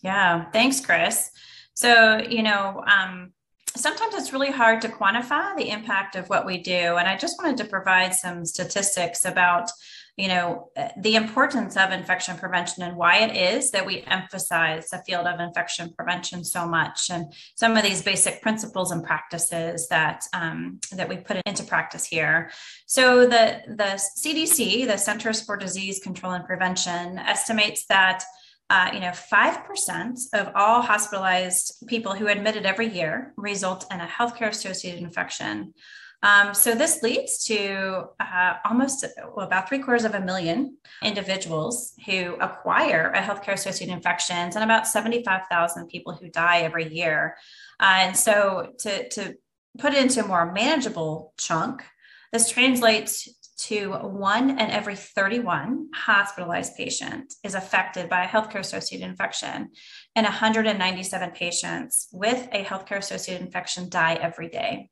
Yeah, 0.02 0.50
thanks, 0.50 0.78
Chris. 0.78 1.30
So, 1.72 2.18
you 2.18 2.42
know, 2.42 2.84
um, 2.86 3.32
sometimes 3.78 4.14
it's 4.14 4.32
really 4.32 4.50
hard 4.50 4.80
to 4.82 4.88
quantify 4.88 5.56
the 5.56 5.70
impact 5.70 6.16
of 6.16 6.28
what 6.28 6.46
we 6.46 6.58
do. 6.58 6.96
And 6.96 7.08
I 7.08 7.16
just 7.16 7.40
wanted 7.42 7.56
to 7.58 7.64
provide 7.64 8.14
some 8.14 8.44
statistics 8.44 9.24
about 9.24 9.70
you 10.18 10.26
know 10.26 10.68
the 10.98 11.14
importance 11.14 11.76
of 11.76 11.92
infection 11.92 12.36
prevention 12.36 12.82
and 12.82 12.96
why 12.96 13.18
it 13.18 13.36
is 13.36 13.70
that 13.70 13.86
we 13.86 14.02
emphasize 14.02 14.90
the 14.90 14.98
field 15.06 15.26
of 15.26 15.38
infection 15.38 15.92
prevention 15.96 16.44
so 16.44 16.66
much 16.66 17.08
and 17.08 17.32
some 17.54 17.76
of 17.76 17.84
these 17.84 18.02
basic 18.02 18.42
principles 18.42 18.90
and 18.90 19.04
practices 19.04 19.86
that 19.88 20.24
um, 20.32 20.80
that 20.92 21.08
we 21.08 21.16
put 21.16 21.40
into 21.46 21.62
practice 21.62 22.04
here 22.04 22.50
so 22.86 23.26
the 23.26 23.60
the 23.68 24.00
cdc 24.20 24.86
the 24.88 24.96
centers 24.98 25.40
for 25.40 25.56
disease 25.56 26.00
control 26.00 26.32
and 26.32 26.44
prevention 26.44 27.16
estimates 27.18 27.86
that 27.86 28.24
uh, 28.70 28.90
you 28.92 29.00
know, 29.00 29.12
5% 29.12 30.18
of 30.34 30.52
all 30.54 30.82
hospitalized 30.82 31.84
people 31.86 32.14
who 32.14 32.28
admitted 32.28 32.66
every 32.66 32.88
year 32.88 33.32
result 33.36 33.86
in 33.90 34.00
a 34.00 34.06
healthcare 34.06 34.48
associated 34.48 35.02
infection. 35.02 35.72
Um, 36.22 36.52
so 36.52 36.74
this 36.74 37.02
leads 37.02 37.44
to 37.44 38.08
uh, 38.20 38.54
almost 38.64 39.06
well, 39.34 39.46
about 39.46 39.68
three 39.68 39.78
quarters 39.78 40.04
of 40.04 40.14
a 40.14 40.20
million 40.20 40.76
individuals 41.02 41.94
who 42.06 42.34
acquire 42.40 43.12
a 43.14 43.20
healthcare 43.20 43.52
associated 43.52 43.94
infections 43.94 44.56
and 44.56 44.64
about 44.64 44.88
75,000 44.88 45.86
people 45.86 46.14
who 46.14 46.28
die 46.28 46.60
every 46.62 46.92
year. 46.92 47.36
Uh, 47.78 47.94
and 47.98 48.16
so 48.16 48.72
to, 48.80 49.08
to 49.10 49.36
put 49.78 49.94
it 49.94 50.02
into 50.02 50.24
a 50.24 50.26
more 50.26 50.52
manageable 50.52 51.32
chunk, 51.38 51.84
this 52.32 52.50
translates 52.50 53.28
to 53.58 53.90
one 53.92 54.50
in 54.50 54.58
every 54.58 54.94
31 54.94 55.88
hospitalized 55.94 56.76
patient 56.76 57.34
is 57.42 57.54
affected 57.54 58.08
by 58.08 58.24
a 58.24 58.28
healthcare 58.28 58.60
associated 58.60 59.08
infection, 59.08 59.70
and 60.14 60.24
197 60.24 61.30
patients 61.32 62.08
with 62.12 62.48
a 62.52 62.64
healthcare 62.64 62.98
associated 62.98 63.44
infection 63.44 63.88
die 63.88 64.14
every 64.14 64.48
day. 64.48 64.90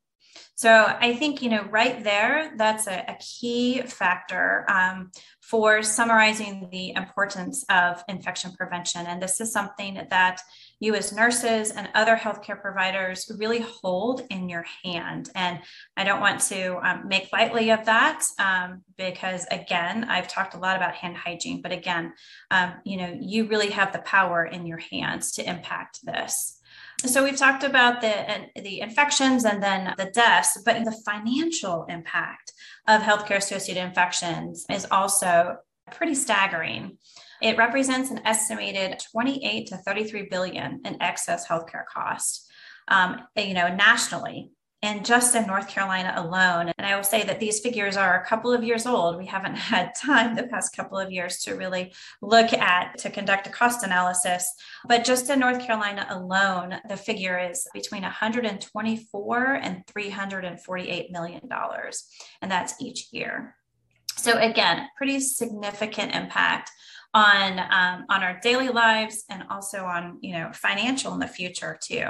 So 0.55 0.71
I 0.71 1.13
think, 1.13 1.41
you 1.41 1.49
know, 1.49 1.63
right 1.65 2.03
there, 2.03 2.51
that's 2.57 2.87
a, 2.87 3.05
a 3.07 3.15
key 3.19 3.81
factor 3.83 4.65
um, 4.69 5.11
for 5.41 5.83
summarizing 5.83 6.69
the 6.71 6.91
importance 6.91 7.63
of 7.69 8.03
infection 8.09 8.53
prevention. 8.53 9.05
And 9.05 9.21
this 9.21 9.39
is 9.39 9.53
something 9.53 10.01
that 10.09 10.41
you 10.79 10.93
as 10.95 11.11
nurses 11.11 11.71
and 11.71 11.89
other 11.95 12.15
healthcare 12.15 12.61
providers 12.61 13.31
really 13.37 13.59
hold 13.59 14.21
in 14.29 14.47
your 14.47 14.65
hand. 14.83 15.29
And 15.33 15.59
I 15.95 16.03
don't 16.03 16.21
want 16.21 16.41
to 16.41 16.77
um, 16.87 17.07
make 17.07 17.33
lightly 17.33 17.71
of 17.71 17.85
that 17.85 18.23
um, 18.37 18.83
because, 18.97 19.45
again, 19.49 20.03
I've 20.03 20.27
talked 20.27 20.53
a 20.53 20.59
lot 20.59 20.75
about 20.75 20.93
hand 20.93 21.17
hygiene, 21.17 21.61
but 21.61 21.71
again, 21.71 22.13
um, 22.51 22.73
you 22.83 22.97
know, 22.97 23.17
you 23.19 23.47
really 23.47 23.71
have 23.71 23.91
the 23.91 23.99
power 23.99 24.45
in 24.45 24.65
your 24.65 24.79
hands 24.91 25.31
to 25.33 25.49
impact 25.49 25.99
this. 26.03 26.59
So 27.05 27.23
we've 27.23 27.37
talked 27.37 27.63
about 27.63 28.01
the 28.01 28.49
the 28.55 28.81
infections 28.81 29.45
and 29.45 29.61
then 29.61 29.93
the 29.97 30.05
deaths, 30.05 30.59
but 30.65 30.83
the 30.83 30.99
financial 31.05 31.85
impact 31.89 32.53
of 32.87 33.01
healthcare 33.01 33.37
associated 33.37 33.83
infections 33.83 34.65
is 34.69 34.87
also 34.89 35.57
pretty 35.91 36.15
staggering. 36.15 36.97
It 37.41 37.57
represents 37.57 38.11
an 38.11 38.21
estimated 38.25 38.99
28 39.11 39.67
to 39.67 39.77
33 39.77 40.27
billion 40.29 40.81
in 40.85 41.01
excess 41.01 41.47
healthcare 41.47 41.85
costs, 41.85 42.47
um, 42.87 43.21
you 43.35 43.53
know, 43.53 43.73
nationally 43.73 44.51
and 44.83 45.03
just 45.03 45.35
in 45.35 45.47
North 45.47 45.67
Carolina 45.67 46.13
alone. 46.15 46.71
And 46.77 46.85
I 46.85 46.95
will 46.95 47.03
say 47.03 47.23
that 47.23 47.39
these 47.39 47.59
figures 47.59 47.97
are 47.97 48.21
a 48.21 48.25
couple 48.25 48.53
of 48.53 48.63
years 48.63 48.85
old. 48.85 49.17
We 49.17 49.25
haven't 49.25 49.55
had 49.55 49.95
time 49.95 50.35
the 50.35 50.47
past 50.47 50.75
couple 50.75 50.99
of 50.99 51.11
years 51.11 51.39
to 51.43 51.55
really 51.55 51.93
look 52.21 52.53
at 52.53 52.97
to 52.99 53.09
conduct 53.09 53.47
a 53.47 53.49
cost 53.49 53.83
analysis. 53.83 54.47
But 54.87 55.03
just 55.03 55.29
in 55.29 55.39
North 55.39 55.59
Carolina 55.65 56.05
alone, 56.09 56.75
the 56.87 56.97
figure 56.97 57.39
is 57.39 57.67
between 57.73 58.03
124 58.03 59.53
and 59.53 59.87
348 59.87 61.11
million 61.11 61.47
dollars, 61.47 62.07
and 62.41 62.51
that's 62.51 62.79
each 62.79 63.07
year. 63.11 63.55
So 64.15 64.37
again, 64.37 64.87
pretty 64.97 65.19
significant 65.19 66.15
impact 66.15 66.71
on 67.13 67.59
um, 67.59 68.05
on 68.09 68.23
our 68.23 68.39
daily 68.41 68.69
lives 68.69 69.23
and 69.29 69.43
also 69.49 69.85
on 69.85 70.19
you 70.21 70.33
know 70.33 70.51
financial 70.53 71.13
in 71.13 71.19
the 71.19 71.27
future 71.27 71.77
too. 71.81 72.05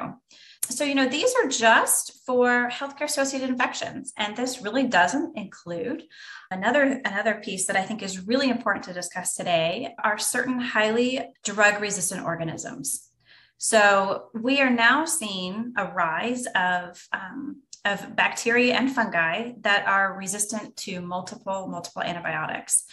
So 0.69 0.83
you 0.83 0.95
know 0.95 1.07
these 1.07 1.33
are 1.35 1.47
just 1.47 2.25
for 2.25 2.69
healthcare 2.71 3.03
associated 3.03 3.49
infections 3.49 4.11
and 4.17 4.35
this 4.35 4.61
really 4.61 4.85
doesn't 4.85 5.37
include 5.37 6.03
another 6.51 7.01
another 7.05 7.35
piece 7.35 7.67
that 7.67 7.77
i 7.77 7.83
think 7.83 8.03
is 8.03 8.27
really 8.27 8.49
important 8.49 8.83
to 8.85 8.93
discuss 8.93 9.33
today 9.35 9.95
are 10.03 10.17
certain 10.17 10.59
highly 10.59 11.21
drug 11.43 11.81
resistant 11.81 12.25
organisms. 12.25 13.09
So 13.57 14.25
we 14.33 14.61
are 14.61 14.69
now 14.69 15.05
seeing 15.05 15.73
a 15.77 15.85
rise 15.85 16.45
of 16.47 17.01
um, 17.13 17.61
of 17.85 18.15
bacteria 18.15 18.75
and 18.75 18.93
fungi 18.93 19.53
that 19.61 19.87
are 19.87 20.17
resistant 20.17 20.75
to 20.77 20.99
multiple 20.99 21.67
multiple 21.67 22.03
antibiotics 22.03 22.83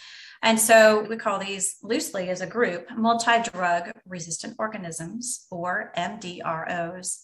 and 0.45 0.59
so 0.59 1.01
we 1.09 1.17
call 1.17 1.39
these 1.39 1.77
loosely 1.81 2.29
as 2.29 2.39
a 2.39 2.47
group 2.47 2.87
multi 2.95 3.41
drug 3.51 3.91
resistant 4.05 4.55
organisms 4.59 5.47
or 5.49 5.91
MDROs. 5.97 7.23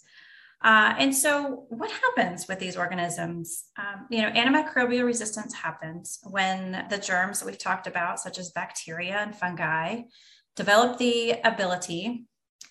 Uh, 0.63 0.93
and 0.97 1.15
so, 1.15 1.65
what 1.69 1.89
happens 1.89 2.47
with 2.47 2.59
these 2.59 2.75
organisms? 2.75 3.65
Um, 3.77 4.07
you 4.09 4.21
know, 4.21 4.31
antimicrobial 4.31 5.05
resistance 5.05 5.53
happens 5.53 6.19
when 6.23 6.85
the 6.89 6.97
germs 6.97 7.39
that 7.39 7.45
we've 7.45 7.57
talked 7.57 7.87
about, 7.87 8.19
such 8.19 8.37
as 8.37 8.51
bacteria 8.51 9.17
and 9.17 9.35
fungi, 9.35 10.01
develop 10.55 10.97
the 10.97 11.35
ability 11.43 12.25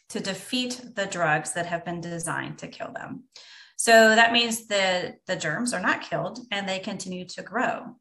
to 0.08 0.20
defeat 0.20 0.80
the 0.94 1.06
drugs 1.06 1.52
that 1.52 1.66
have 1.66 1.84
been 1.84 2.00
designed 2.00 2.58
to 2.58 2.68
kill 2.68 2.92
them. 2.92 3.24
So 3.76 3.92
that 3.92 4.32
means 4.32 4.66
that 4.66 5.20
the 5.26 5.36
germs 5.36 5.72
are 5.72 5.80
not 5.80 6.02
killed 6.02 6.40
and 6.50 6.68
they 6.68 6.80
continue 6.80 7.24
to 7.26 7.42
grow. 7.42 7.96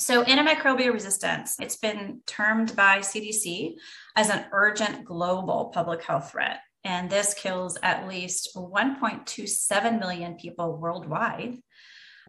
So, 0.00 0.24
antimicrobial 0.24 0.94
resistance, 0.94 1.56
it's 1.60 1.76
been 1.76 2.22
termed 2.26 2.74
by 2.74 3.00
CDC 3.00 3.74
as 4.16 4.30
an 4.30 4.46
urgent 4.50 5.04
global 5.04 5.66
public 5.74 6.02
health 6.02 6.30
threat. 6.30 6.60
And 6.84 7.10
this 7.10 7.34
kills 7.34 7.76
at 7.82 8.08
least 8.08 8.56
1.27 8.56 10.00
million 10.00 10.36
people 10.36 10.78
worldwide. 10.78 11.58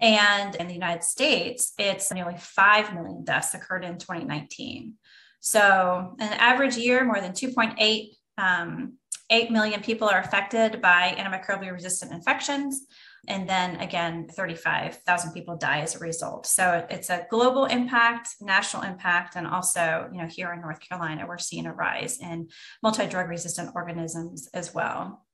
And 0.01 0.55
in 0.55 0.67
the 0.67 0.73
United 0.73 1.05
States, 1.05 1.71
it's 1.79 2.12
nearly 2.12 2.36
5 2.38 2.93
million 2.93 3.23
deaths 3.23 3.53
occurred 3.53 3.86
in 3.86 3.97
2019. 3.97 4.95
So, 5.39 6.15
an 6.19 6.34
average 6.34 6.75
year, 6.75 7.05
more 7.05 7.21
than 7.21 7.31
2.8 7.31 8.10
um, 8.38 8.97
8 9.29 9.49
million 9.49 9.81
people 9.81 10.10
are 10.10 10.19
affected 10.19 10.81
by 10.81 11.15
antimicrobial 11.17 11.71
resistant 11.71 12.12
infections. 12.12 12.86
And 13.27 13.47
then 13.47 13.75
again, 13.79 14.27
35,000 14.27 15.34
people 15.34 15.55
die 15.55 15.81
as 15.81 15.95
a 15.95 15.99
result. 15.99 16.47
So 16.47 16.86
it's 16.89 17.10
a 17.10 17.27
global 17.29 17.65
impact, 17.65 18.29
national 18.41 18.84
impact, 18.84 19.36
and 19.36 19.45
also, 19.45 20.10
you 20.12 20.21
know, 20.21 20.27
here 20.27 20.51
in 20.53 20.62
North 20.62 20.79
Carolina, 20.79 21.25
we're 21.27 21.38
seeing 21.38 21.67
a 21.67 21.73
rise 21.73 22.19
in 22.19 22.49
multi-drug 22.81 23.29
resistant 23.29 23.71
organisms 23.75 24.49
as 24.53 24.73
well. 24.73 25.25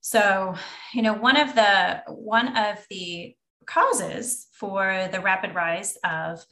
So, 0.00 0.56
you 0.92 1.02
know, 1.02 1.14
one 1.14 1.36
of 1.36 1.54
the 1.54 2.02
one 2.08 2.56
of 2.56 2.84
the 2.90 3.36
causes 3.66 4.48
for 4.52 5.08
the 5.12 5.20
rapid 5.20 5.54
rise 5.54 5.96
of 6.04 6.44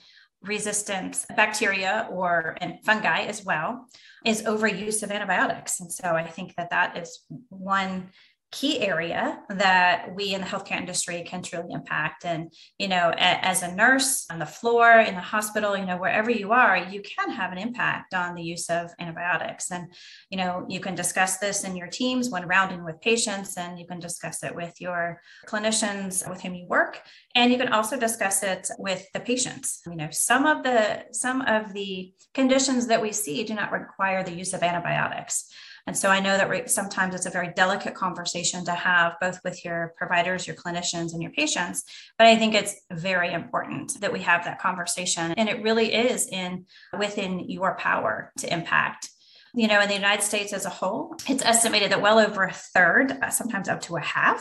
resistant 0.43 1.27
bacteria 1.37 2.09
or 2.11 2.57
and 2.61 2.83
fungi 2.85 3.25
as 3.25 3.45
well 3.45 3.87
is 4.25 4.43
overuse 4.45 5.03
of 5.03 5.11
antibiotics 5.11 5.81
and 5.81 5.93
so 5.93 6.17
i 6.17 6.27
think 6.27 6.57
that 6.57 6.71
that 6.71 6.97
is 6.97 7.27
one 7.51 8.09
key 8.53 8.81
area 8.81 9.39
that 9.49 10.13
we 10.15 10.35
in 10.35 10.41
the 10.41 10.47
healthcare 10.47 10.79
industry 10.79 11.23
can 11.23 11.43
truly 11.43 11.73
impact. 11.73 12.25
And 12.25 12.53
you 12.79 12.89
know 12.89 13.13
as 13.17 13.63
a 13.63 13.75
nurse 13.75 14.27
on 14.31 14.41
the 14.41 14.47
floor 14.47 14.91
in 14.91 15.15
the 15.15 15.21
hospital 15.21 15.77
you 15.77 15.87
know 15.87 15.97
wherever 15.97 16.31
you 16.31 16.51
are 16.53 16.77
you 16.77 17.01
can 17.03 17.31
have 17.31 17.53
an 17.53 17.59
impact 17.59 18.13
on 18.13 18.35
the 18.35 18.43
use 18.43 18.69
of 18.69 18.91
antibiotics. 18.99 19.71
And 19.71 19.93
you 20.31 20.37
know 20.37 20.67
you 20.69 20.81
can 20.81 20.95
discuss 20.95 21.39
this 21.39 21.63
in 21.63 21.77
your 21.77 21.87
teams 21.87 22.31
when 22.31 22.49
rounding 22.49 22.85
with 22.85 23.01
patients 23.01 23.57
and 23.57 23.79
you 23.79 23.87
can 23.87 24.01
discuss 24.01 24.43
it 24.43 24.55
with 24.55 24.81
your 24.81 25.21
clinicians 25.47 26.29
with 26.29 26.41
whom 26.43 26.55
you 26.55 26.67
work. 26.67 27.01
And 27.37 27.53
you 27.53 27.59
can 27.59 27.73
also 27.73 27.97
discuss 27.97 28.43
it 28.43 28.69
with 28.79 29.07
the 29.15 29.21
patients. 29.21 29.81
You 29.87 29.95
know 29.95 30.09
some 30.11 30.47
of 30.47 30.65
the 30.65 31.05
some 31.13 31.43
of 31.43 31.73
the 31.73 32.13
conditions 32.35 32.89
that 32.89 33.01
we 33.01 33.13
see 33.13 33.45
do 33.45 33.55
not 33.55 33.71
require 33.71 34.25
the 34.25 34.35
use 34.35 34.53
of 34.55 34.63
antibiotics 34.63 35.49
and 35.87 35.97
so 35.97 36.11
I 36.11 36.21
know 36.21 36.37
that 36.37 36.71
sometimes 36.71 37.15
it's 37.15 37.27
a 37.27 37.31
very 37.31 37.53
delicate 37.55 37.95
conversation 37.95 38.65
to 38.65 38.73
have 38.73 39.15
both 39.21 39.41
with 39.45 39.65
your 39.65 39.93
providers, 39.97 40.47
your 40.47 40.57
clinicians, 40.57 41.13
and 41.13 41.23
your 41.23 41.33
patients. 41.33 41.85
But 42.19 42.27
I 42.27 42.37
think 42.37 42.55
it's 42.55 42.77
very 42.93 43.33
important 43.33 44.01
that 44.01 44.13
we 44.13 44.21
have 44.21 44.45
that 44.45 44.61
conversation. 44.61 45.33
And 45.37 45.49
it 45.49 45.63
really 45.63 45.93
is 45.93 46.29
in 46.29 46.67
within 46.99 47.49
your 47.49 47.77
power 47.77 48.33
to 48.39 48.53
impact 48.53 49.09
you 49.53 49.67
know, 49.67 49.81
in 49.81 49.89
the 49.89 49.95
United 49.95 50.23
States 50.23 50.53
as 50.53 50.65
a 50.65 50.71
whole, 50.71 51.17
it's 51.29 51.45
estimated 51.45 51.91
that 51.91 52.01
well 52.01 52.21
over 52.21 52.45
a 52.45 52.53
third, 52.53 53.11
uh, 53.21 53.31
sometimes 53.31 53.69
up 53.69 53.81
to 53.83 53.97
a 53.97 54.01
half, 54.01 54.41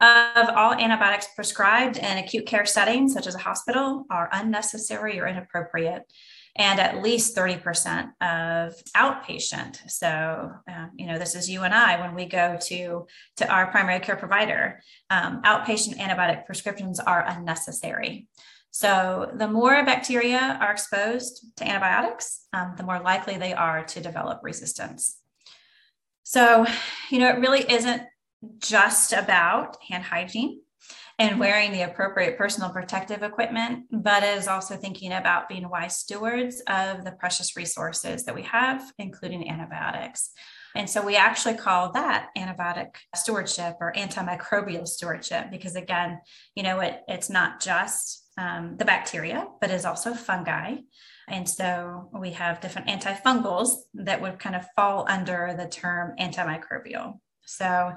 of 0.00 0.48
all 0.50 0.72
antibiotics 0.72 1.28
prescribed 1.34 1.98
in 1.98 2.18
acute 2.18 2.46
care 2.46 2.64
settings, 2.64 3.12
such 3.12 3.26
as 3.26 3.34
a 3.34 3.38
hospital, 3.38 4.04
are 4.10 4.30
unnecessary 4.32 5.20
or 5.20 5.26
inappropriate 5.26 6.02
and 6.56 6.80
at 6.80 7.02
least 7.02 7.36
30% 7.36 8.10
of 8.20 8.74
outpatient. 8.96 9.78
So, 9.90 10.52
uh, 10.70 10.86
you 10.94 11.06
know, 11.06 11.18
this 11.18 11.34
is 11.34 11.50
you 11.50 11.62
and 11.62 11.74
I 11.74 12.00
when 12.00 12.14
we 12.14 12.24
go 12.26 12.58
to, 12.62 13.06
to 13.36 13.48
our 13.52 13.70
primary 13.70 14.00
care 14.00 14.16
provider, 14.16 14.80
um, 15.10 15.42
outpatient 15.42 15.98
antibiotic 15.98 16.46
prescriptions 16.46 16.98
are 16.98 17.24
unnecessary. 17.26 18.28
So, 18.70 19.30
the 19.34 19.48
more 19.48 19.84
bacteria 19.84 20.58
are 20.60 20.72
exposed 20.72 21.46
to 21.56 21.64
antibiotics, 21.64 22.46
um, 22.52 22.74
the 22.76 22.82
more 22.82 23.00
likely 23.00 23.36
they 23.38 23.54
are 23.54 23.84
to 23.84 24.00
develop 24.00 24.40
resistance. 24.42 25.18
So, 26.24 26.66
you 27.10 27.18
know, 27.18 27.28
it 27.28 27.38
really 27.38 27.70
isn't 27.70 28.02
just 28.58 29.12
about 29.12 29.76
hand 29.88 30.04
hygiene 30.04 30.60
and 31.18 31.40
wearing 31.40 31.72
the 31.72 31.82
appropriate 31.82 32.36
personal 32.36 32.70
protective 32.70 33.22
equipment, 33.22 33.84
but 33.90 34.22
is 34.22 34.48
also 34.48 34.76
thinking 34.76 35.12
about 35.12 35.48
being 35.48 35.68
wise 35.68 35.96
stewards 35.96 36.62
of 36.68 37.04
the 37.04 37.12
precious 37.12 37.56
resources 37.56 38.24
that 38.24 38.34
we 38.34 38.42
have, 38.42 38.82
including 38.98 39.48
antibiotics. 39.48 40.30
And 40.74 40.90
so 40.90 41.02
we 41.02 41.16
actually 41.16 41.54
call 41.54 41.92
that 41.92 42.28
antibiotic 42.36 42.96
stewardship 43.14 43.76
or 43.80 43.94
antimicrobial 43.94 44.86
stewardship 44.86 45.50
because, 45.50 45.74
again, 45.74 46.20
you 46.54 46.62
know, 46.62 46.80
it, 46.80 47.00
it's 47.08 47.30
not 47.30 47.62
just 47.62 48.28
um, 48.36 48.76
the 48.76 48.84
bacteria, 48.84 49.46
but 49.58 49.70
is 49.70 49.86
also 49.86 50.12
fungi. 50.12 50.76
And 51.28 51.48
so 51.48 52.10
we 52.12 52.32
have 52.32 52.60
different 52.60 52.88
antifungals 52.88 53.70
that 53.94 54.20
would 54.20 54.38
kind 54.38 54.54
of 54.54 54.66
fall 54.76 55.06
under 55.08 55.54
the 55.56 55.66
term 55.66 56.14
antimicrobial. 56.20 57.20
So, 57.46 57.92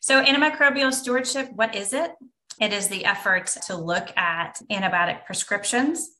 so 0.00 0.22
antimicrobial 0.22 0.92
stewardship, 0.92 1.48
what 1.52 1.74
is 1.74 1.92
it? 1.92 2.12
It 2.60 2.72
is 2.72 2.88
the 2.88 3.06
effort 3.06 3.46
to 3.66 3.76
look 3.76 4.16
at 4.16 4.60
antibiotic 4.70 5.24
prescriptions, 5.24 6.10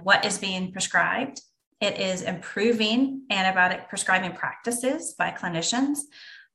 what 0.00 0.24
is 0.24 0.38
being 0.38 0.72
prescribed. 0.72 1.40
It 1.80 2.00
is 2.00 2.22
improving 2.22 3.22
antibiotic 3.30 3.88
prescribing 3.88 4.32
practices 4.32 5.14
by 5.18 5.32
clinicians 5.32 5.98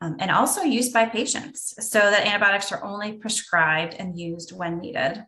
um, 0.01 0.15
and 0.19 0.31
also 0.31 0.61
used 0.61 0.93
by 0.93 1.05
patients 1.05 1.75
so 1.79 1.99
that 1.99 2.25
antibiotics 2.25 2.71
are 2.71 2.83
only 2.83 3.13
prescribed 3.13 3.93
and 3.93 4.17
used 4.17 4.51
when 4.51 4.79
needed. 4.79 5.23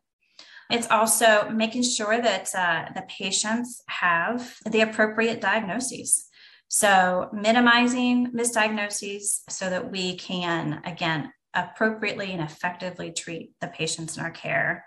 It's 0.71 0.89
also 0.89 1.49
making 1.49 1.83
sure 1.83 2.21
that 2.21 2.53
uh, 2.55 2.85
the 2.93 3.03
patients 3.07 3.81
have 3.87 4.55
the 4.69 4.81
appropriate 4.81 5.41
diagnoses. 5.41 6.25
So, 6.67 7.29
minimizing 7.33 8.31
misdiagnoses 8.31 9.39
so 9.49 9.71
that 9.71 9.91
we 9.91 10.15
can, 10.17 10.81
again, 10.85 11.31
appropriately 11.53 12.31
and 12.31 12.41
effectively 12.41 13.12
treat 13.12 13.51
the 13.62 13.67
patients 13.67 14.17
in 14.17 14.23
our 14.23 14.31
care. 14.31 14.85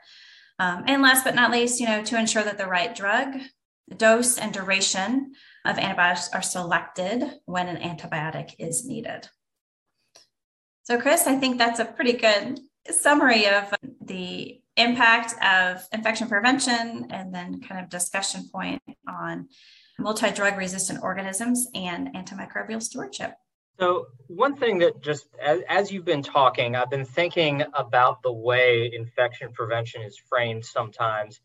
Um, 0.58 0.84
and 0.86 1.02
last 1.02 1.24
but 1.24 1.34
not 1.34 1.50
least, 1.50 1.80
you 1.80 1.86
know, 1.86 2.02
to 2.04 2.18
ensure 2.18 2.44
that 2.44 2.58
the 2.58 2.66
right 2.66 2.94
drug, 2.94 3.34
dose, 3.96 4.38
and 4.38 4.52
duration 4.52 5.32
of 5.64 5.78
antibiotics 5.78 6.30
are 6.32 6.42
selected 6.42 7.40
when 7.46 7.68
an 7.68 7.76
antibiotic 7.76 8.54
is 8.58 8.84
needed. 8.84 9.28
So, 10.84 11.00
Chris, 11.00 11.26
I 11.26 11.36
think 11.36 11.58
that's 11.58 11.80
a 11.80 11.84
pretty 11.84 12.14
good 12.14 12.60
summary 12.90 13.46
of 13.46 13.72
the 14.00 14.60
impact 14.76 15.34
of 15.42 15.86
infection 15.92 16.28
prevention 16.28 17.06
and 17.10 17.34
then 17.34 17.60
kind 17.60 17.82
of 17.82 17.90
discussion 17.90 18.48
point 18.52 18.82
on 19.06 19.48
multi 19.98 20.30
drug 20.30 20.56
resistant 20.56 21.02
organisms 21.02 21.68
and 21.74 22.08
antimicrobial 22.14 22.82
stewardship. 22.82 23.34
So, 23.80 24.06
one 24.26 24.56
thing 24.56 24.78
that 24.78 25.02
just 25.02 25.26
as, 25.40 25.60
as, 25.68 25.90
you've 25.90 26.04
been 26.04 26.22
talking, 26.22 26.76
I've 26.76 26.90
been 26.90 27.04
thinking 27.04 27.64
about 27.74 28.22
the 28.22 28.32
way 28.32 28.90
infection 28.94 29.52
prevention 29.52 30.02
is 30.02 30.18
framed 30.28 30.64
sometimes. 30.64 31.40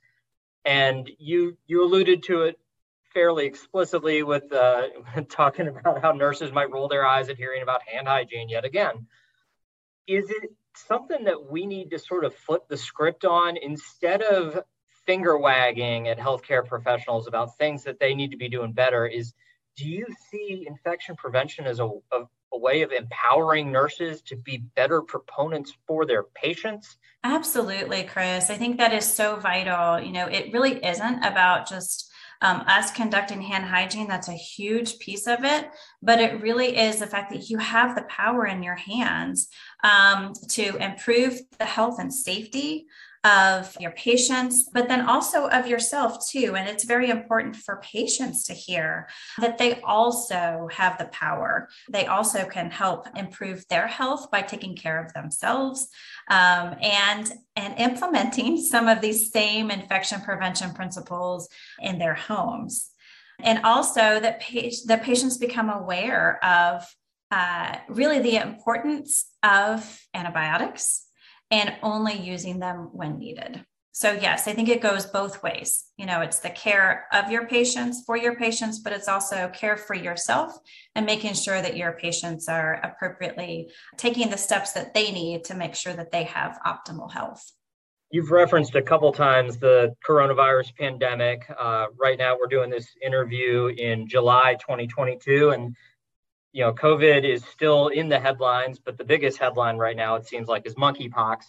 And 0.66 1.10
you 1.18 1.58
you 1.68 1.84
alluded 1.84 2.24
to 2.24 2.44
it 2.44 2.60
fairly 3.14 3.46
explicitly 3.46 4.22
with 4.24 4.52
uh, 4.52 4.88
talking 5.30 5.68
about 5.68 6.02
how 6.02 6.12
nurses 6.12 6.52
might 6.52 6.72
roll 6.72 6.88
their 6.88 7.06
eyes 7.06 7.30
at 7.30 7.38
hearing 7.38 7.64
about 7.64 7.82
hand 7.88 8.08
hygiene 8.08 8.50
yet 8.50 8.66
again. 8.66 9.08
Is 10.06 10.30
it 10.30 10.52
something 10.76 11.24
that 11.24 11.50
we 11.50 11.66
need 11.66 11.92
to 11.92 12.00
sort 12.00 12.26
of 12.26 12.36
flip 12.36 12.68
the 12.68 12.78
script 12.78 13.26
on 13.26 13.58
instead 13.58 14.22
of 14.22 14.62
finger 15.06 15.38
wagging 15.38 16.10
at 16.10 16.20
healthcare 16.20 16.66
professionals 16.66 17.28
about 17.28 17.58
things 17.58 17.86
that 17.86 18.00
they 18.00 18.14
need 18.14 18.32
to 18.32 18.38
be 18.38 18.50
doing 18.50 18.74
better? 18.74 19.08
Is 19.08 19.34
do 19.78 19.88
you 19.88 20.08
see 20.30 20.66
infection 20.68 21.16
prevention 21.16 21.66
as 21.66 21.80
a, 21.80 21.86
a, 21.86 22.24
a, 22.52 22.58
way 22.58 22.82
of 22.82 22.92
empowering 22.92 23.72
nurses 23.72 24.22
to 24.24 24.36
be 24.36 24.58
better 24.76 25.02
proponents 25.02 25.74
for 25.86 26.06
their 26.06 26.24
patients? 26.24 26.98
Absolutely, 27.24 28.04
Chris. 28.04 28.50
I 28.50 28.56
think 28.56 28.78
that 28.78 28.94
is 28.94 29.06
so 29.06 29.36
vital. 29.36 30.00
You 30.00 30.12
know, 30.12 30.26
it 30.26 30.52
really 30.52 30.84
isn't 30.84 31.24
about 31.24 31.70
just 31.70 32.12
um, 32.42 32.64
us 32.68 32.92
conducting 32.92 33.42
hand 33.42 33.66
hygiene, 33.66 34.08
that's 34.08 34.28
a 34.28 34.34
huge 34.34 35.00
piece 35.00 35.28
of 35.28 35.44
it. 35.44 35.70
But 36.02 36.20
it 36.20 36.42
really 36.42 36.78
is 36.78 37.00
the 37.00 37.08
fact 37.08 37.32
that 37.32 37.50
you 37.50 37.58
have 37.58 37.96
the 37.96 38.04
power 38.04 38.46
in 38.46 38.62
your 38.62 38.76
hands 38.76 39.48
um, 39.84 40.34
to 40.50 40.76
improve 40.78 41.40
the 41.58 41.66
health 41.66 42.00
and 42.00 42.14
safety 42.14 42.86
of 43.24 43.76
your 43.80 43.92
patients, 43.92 44.70
but 44.74 44.88
then 44.88 45.02
also 45.02 45.48
of 45.48 45.68
yourself 45.68 46.28
too. 46.30 46.56
And 46.56 46.68
it's 46.68 46.84
very 46.84 47.10
important 47.10 47.56
for 47.56 47.82
patients 47.84 48.44
to 48.46 48.54
hear 48.54 49.08
that 49.40 49.58
they 49.58 49.82
also 49.82 50.70
have 50.72 50.98
the 50.98 51.06
power. 51.06 51.70
They 51.90 52.06
also 52.06 52.46
can 52.46 52.70
help 52.72 53.08
improve 53.16 53.68
their 53.68 53.88
health 53.88 54.30
by 54.32 54.42
taking 54.42 54.76
care 54.76 55.04
of 55.04 55.14
themselves 55.14 55.90
um, 56.30 56.76
and 56.82 57.32
and 57.56 57.80
implementing 57.80 58.58
some 58.62 58.88
of 58.88 59.02
these 59.02 59.32
same 59.32 59.72
infection 59.72 60.22
prevention 60.22 60.74
principles 60.74 61.50
in 61.80 62.00
their 62.00 62.16
homes. 62.16 62.92
And 63.40 63.64
also 63.64 64.20
that 64.20 64.42
pa- 64.42 64.76
the 64.86 65.00
patients 65.02 65.38
become 65.38 65.70
aware 65.70 66.44
of 66.44 66.86
uh, 67.30 67.78
really 67.90 68.20
the 68.20 68.38
importance 68.38 69.26
of 69.44 70.02
antibiotics 70.14 71.07
and 71.52 71.76
only 71.82 72.14
using 72.14 72.60
them 72.60 72.90
when 72.92 73.18
needed. 73.18 73.66
So, 73.92 74.12
yes, 74.12 74.48
I 74.48 74.54
think 74.54 74.70
it 74.70 74.80
goes 74.80 75.08
both 75.08 75.42
ways. 75.42 75.86
You 75.98 76.06
know, 76.06 76.22
it's 76.22 76.38
the 76.38 76.52
care 76.52 77.08
of 77.12 77.32
your 77.32 77.48
patients 77.48 78.04
for 78.06 78.16
your 78.16 78.36
patients, 78.36 78.78
but 78.78 78.94
it's 78.94 79.08
also 79.08 79.50
care 79.56 79.76
for 79.76 79.96
yourself 79.96 80.56
and 80.94 81.04
making 81.04 81.34
sure 81.34 81.60
that 81.60 81.76
your 81.76 81.94
patients 81.94 82.48
are 82.48 82.80
appropriately 82.84 83.72
taking 83.98 84.30
the 84.30 84.38
steps 84.38 84.74
that 84.74 84.94
they 84.94 85.12
need 85.12 85.46
to 85.46 85.56
make 85.56 85.74
sure 85.74 85.94
that 85.94 86.12
they 86.12 86.26
have 86.26 86.60
optimal 86.64 87.12
health. 87.12 87.44
You've 88.12 88.30
referenced 88.30 88.76
a 88.76 88.84
couple 88.84 89.12
times 89.12 89.58
the 89.58 89.96
coronavirus 90.08 90.76
pandemic. 90.78 91.50
Uh, 91.60 91.88
right 92.00 92.20
now, 92.20 92.38
we're 92.40 92.48
doing 92.48 92.70
this 92.70 92.88
interview 93.04 93.74
in 93.76 94.08
July 94.08 94.58
2022, 94.62 95.50
and 95.50 95.76
you 96.58 96.64
know, 96.64 96.74
COVID 96.74 97.24
is 97.24 97.46
still 97.46 97.90
in 97.90 98.10
the 98.10 98.20
headlines, 98.20 98.80
but 98.80 98.98
the 98.98 99.04
biggest 99.04 99.38
headline 99.38 99.78
right 99.78 99.96
now, 99.96 100.16
it 100.16 100.26
seems 100.26 100.48
like, 100.48 100.66
is 100.66 100.74
monkeypox. 100.74 101.44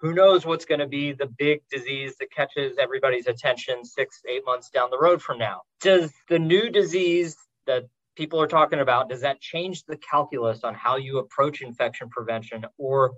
Who 0.00 0.14
knows 0.14 0.46
what's 0.46 0.64
going 0.64 0.78
to 0.78 0.86
be 0.86 1.12
the 1.12 1.26
big 1.26 1.60
disease 1.70 2.16
that 2.20 2.32
catches 2.32 2.78
everybody's 2.78 3.26
attention 3.26 3.84
six, 3.84 4.22
eight 4.26 4.40
months 4.46 4.70
down 4.70 4.88
the 4.88 4.98
road 4.98 5.20
from 5.20 5.36
now? 5.36 5.60
Does 5.82 6.10
the 6.30 6.38
new 6.38 6.70
disease 6.70 7.36
that 7.66 7.84
people 8.16 8.40
are 8.40 8.46
talking 8.46 8.80
about, 8.80 9.10
does 9.10 9.20
that 9.20 9.42
change 9.42 9.84
the 9.84 9.98
calculus 9.98 10.64
on 10.64 10.72
how 10.72 10.96
you 10.96 11.18
approach 11.18 11.60
infection 11.60 12.08
prevention? 12.08 12.64
Or 12.78 13.12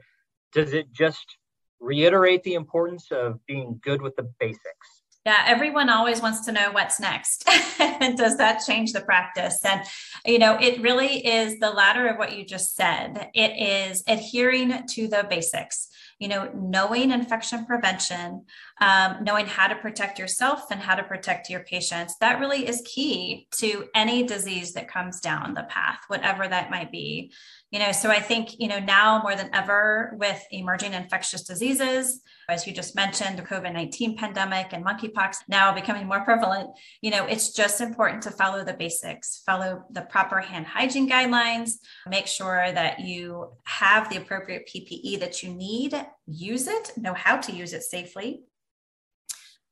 does 0.53 0.73
it 0.73 0.93
just 0.93 1.37
reiterate 1.79 2.43
the 2.43 2.55
importance 2.55 3.13
of 3.13 3.39
being 3.47 3.79
good 3.81 4.03
with 4.03 4.17
the 4.17 4.29
basics? 4.41 4.96
Yeah, 5.27 5.43
everyone 5.45 5.91
always 5.91 6.23
wants 6.23 6.45
to 6.47 6.53
know 6.53 6.71
what's 6.71 7.01
next. 7.01 7.49
and 7.81 8.17
does 8.17 8.37
that 8.37 8.63
change 8.65 8.93
the 8.93 9.01
practice? 9.01 9.59
And, 9.65 9.83
you 10.25 10.39
know, 10.39 10.57
it 10.61 10.81
really 10.81 11.27
is 11.27 11.59
the 11.59 11.71
latter 11.71 12.07
of 12.07 12.17
what 12.17 12.39
you 12.39 12.45
just 12.45 12.77
said. 12.77 13.31
It 13.35 13.61
is 13.61 14.05
adhering 14.07 14.87
to 14.87 15.09
the 15.09 15.27
basics, 15.29 15.89
you 16.21 16.29
know, 16.29 16.49
knowing 16.55 17.11
infection 17.11 17.67
prevention, 17.67 18.45
um, 18.81 19.19
knowing 19.23 19.47
how 19.47 19.69
to 19.69 19.75
protect 19.75 20.19
yourself 20.19 20.71
and 20.71 20.81
how 20.81 20.95
to 20.95 21.03
protect 21.03 21.49
your 21.49 21.61
patients. 21.61 22.17
That 22.21 22.41
really 22.41 22.69
is 22.69 22.83
key 22.85 23.49
to 23.53 23.87
any 23.95 24.23
disease 24.23 24.75
that 24.75 24.89
comes 24.89 25.21
down 25.21 25.55
the 25.55 25.63
path, 25.65 26.01
whatever 26.09 26.47
that 26.47 26.71
might 26.71 26.93
be. 26.93 27.33
You 27.71 27.79
know, 27.79 27.93
so 27.93 28.11
I 28.11 28.21
think, 28.21 28.59
you 28.59 28.69
know, 28.69 28.79
now 28.79 29.21
more 29.23 29.35
than 29.35 29.51
ever 29.55 30.15
with 30.19 30.41
emerging 30.51 30.93
infectious 30.93 31.43
diseases, 31.43 32.21
as 32.49 32.67
you 32.67 32.73
just 32.73 32.95
mentioned, 32.95 33.39
the 33.39 33.43
COVID 33.43 33.73
19 33.73 34.17
pandemic 34.17 34.73
and 34.73 34.85
monkeypox 34.85 35.37
now 35.49 35.75
becoming 35.75 36.07
more 36.07 36.21
prevalent, 36.21 36.71
you 37.01 37.11
know, 37.11 37.25
it's 37.27 37.53
just 37.53 37.81
important 37.81 38.23
to 38.23 38.31
follow 38.31 38.63
the 38.63 38.75
basics, 38.75 39.43
follow 39.45 39.85
the 39.91 40.03
proper 40.03 40.41
hand 40.41 40.67
hygiene 40.67 41.09
guidelines, 41.09 41.73
make 42.09 42.27
sure 42.27 42.71
that 42.73 43.01
you 43.01 43.53
have 43.65 44.11
the 44.11 44.19
appropriate 44.19 44.69
PPE 44.73 45.19
that 45.21 45.43
you 45.43 45.53
need, 45.53 45.95
use 46.27 46.69
it, 46.69 46.93
know 46.97 47.15
how 47.15 47.37
to 47.39 47.53
use 47.53 47.73
it 47.73 47.83
safely. 47.83 48.43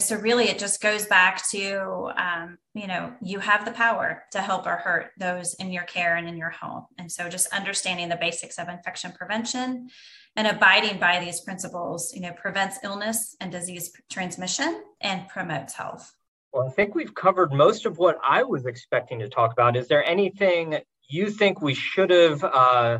So, 0.00 0.16
really, 0.16 0.48
it 0.48 0.58
just 0.58 0.82
goes 0.82 1.06
back 1.06 1.48
to, 1.50 2.10
um, 2.16 2.58
you 2.74 2.88
know, 2.88 3.14
you 3.22 3.38
have 3.38 3.64
the 3.64 3.70
power 3.70 4.24
to 4.32 4.40
help 4.40 4.66
or 4.66 4.76
hurt 4.76 5.12
those 5.18 5.54
in 5.54 5.72
your 5.72 5.84
care 5.84 6.16
and 6.16 6.28
in 6.28 6.36
your 6.36 6.50
home. 6.50 6.86
And 6.98 7.10
so, 7.10 7.28
just 7.28 7.52
understanding 7.54 8.08
the 8.08 8.16
basics 8.16 8.58
of 8.58 8.68
infection 8.68 9.12
prevention 9.12 9.88
and 10.36 10.48
abiding 10.48 10.98
by 10.98 11.20
these 11.20 11.40
principles, 11.40 12.12
you 12.12 12.20
know, 12.20 12.32
prevents 12.32 12.78
illness 12.82 13.36
and 13.40 13.52
disease 13.52 13.92
transmission 14.10 14.82
and 15.00 15.28
promotes 15.28 15.74
health. 15.74 16.12
Well, 16.52 16.68
I 16.68 16.70
think 16.70 16.94
we've 16.94 17.14
covered 17.14 17.52
most 17.52 17.86
of 17.86 17.98
what 17.98 18.18
I 18.22 18.42
was 18.42 18.66
expecting 18.66 19.20
to 19.20 19.28
talk 19.28 19.52
about. 19.52 19.76
Is 19.76 19.88
there 19.88 20.04
anything 20.04 20.78
you 21.08 21.30
think 21.30 21.60
we 21.60 21.74
should 21.74 22.10
have 22.10 22.42
uh, 22.42 22.98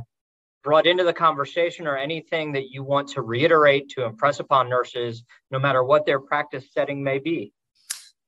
brought 0.64 0.87
into 0.87 1.05
the 1.05 1.12
conversation 1.12 1.87
or 1.87 1.96
anything 1.96 2.50
that 2.53 2.70
you 2.70 2.83
want 2.83 3.07
to 3.09 3.22
reiterate 3.22 3.90
to 3.90 4.05
impress 4.05 4.40
upon 4.40 4.68
nurses, 4.68 5.22
no 5.50 5.59
matter 5.59 5.85
what 5.85 6.07
their 6.07 6.18
practice 6.18 6.64
setting 6.72 7.05
may 7.05 7.18
be? 7.18 7.53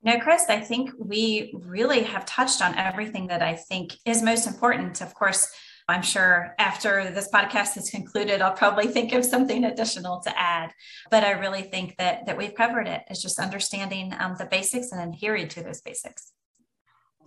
No, 0.02 0.20
Chris, 0.20 0.44
I 0.48 0.60
think 0.60 0.90
we 0.98 1.52
really 1.54 2.02
have 2.02 2.26
touched 2.26 2.62
on 2.62 2.76
everything 2.76 3.26
that 3.28 3.42
I 3.42 3.54
think 3.54 3.94
is 4.04 4.22
most 4.22 4.46
important. 4.46 5.00
Of 5.00 5.14
course, 5.14 5.50
I'm 5.88 6.02
sure 6.02 6.54
after 6.58 7.10
this 7.10 7.28
podcast 7.32 7.76
is 7.76 7.90
concluded, 7.90 8.42
I'll 8.42 8.52
probably 8.52 8.88
think 8.88 9.12
of 9.12 9.24
something 9.24 9.64
additional 9.64 10.20
to 10.20 10.38
add. 10.38 10.72
But 11.10 11.24
I 11.24 11.30
really 11.32 11.62
think 11.62 11.96
that 11.96 12.26
that 12.26 12.36
we've 12.36 12.54
covered 12.54 12.86
it. 12.86 13.02
It's 13.08 13.22
just 13.22 13.38
understanding 13.38 14.12
um, 14.18 14.36
the 14.38 14.46
basics 14.46 14.92
and 14.92 15.14
adhering 15.14 15.48
to 15.48 15.62
those 15.62 15.80
basics. 15.80 16.32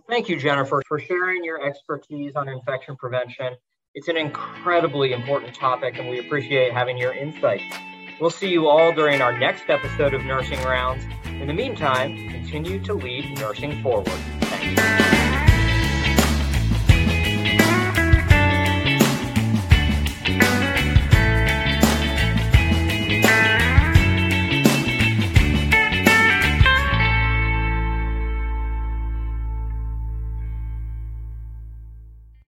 Thank 0.08 0.28
you, 0.28 0.38
Jennifer, 0.38 0.82
for 0.86 0.98
sharing 0.98 1.44
your 1.44 1.64
expertise 1.66 2.34
on 2.36 2.48
infection 2.48 2.96
prevention. 2.96 3.56
It's 3.92 4.06
an 4.06 4.16
incredibly 4.16 5.12
important 5.12 5.52
topic, 5.52 5.98
and 5.98 6.08
we 6.08 6.20
appreciate 6.20 6.72
having 6.72 6.96
your 6.96 7.12
insight. 7.12 7.60
We'll 8.20 8.30
see 8.30 8.48
you 8.48 8.68
all 8.68 8.92
during 8.92 9.20
our 9.20 9.36
next 9.36 9.64
episode 9.68 10.14
of 10.14 10.24
Nursing 10.24 10.62
Rounds. 10.62 11.04
In 11.24 11.48
the 11.48 11.54
meantime, 11.54 12.28
continue 12.28 12.78
to 12.84 12.94
lead 12.94 13.36
nursing 13.40 13.82
forward. 13.82 14.06
Thank 14.42 14.78
you. 14.78 15.29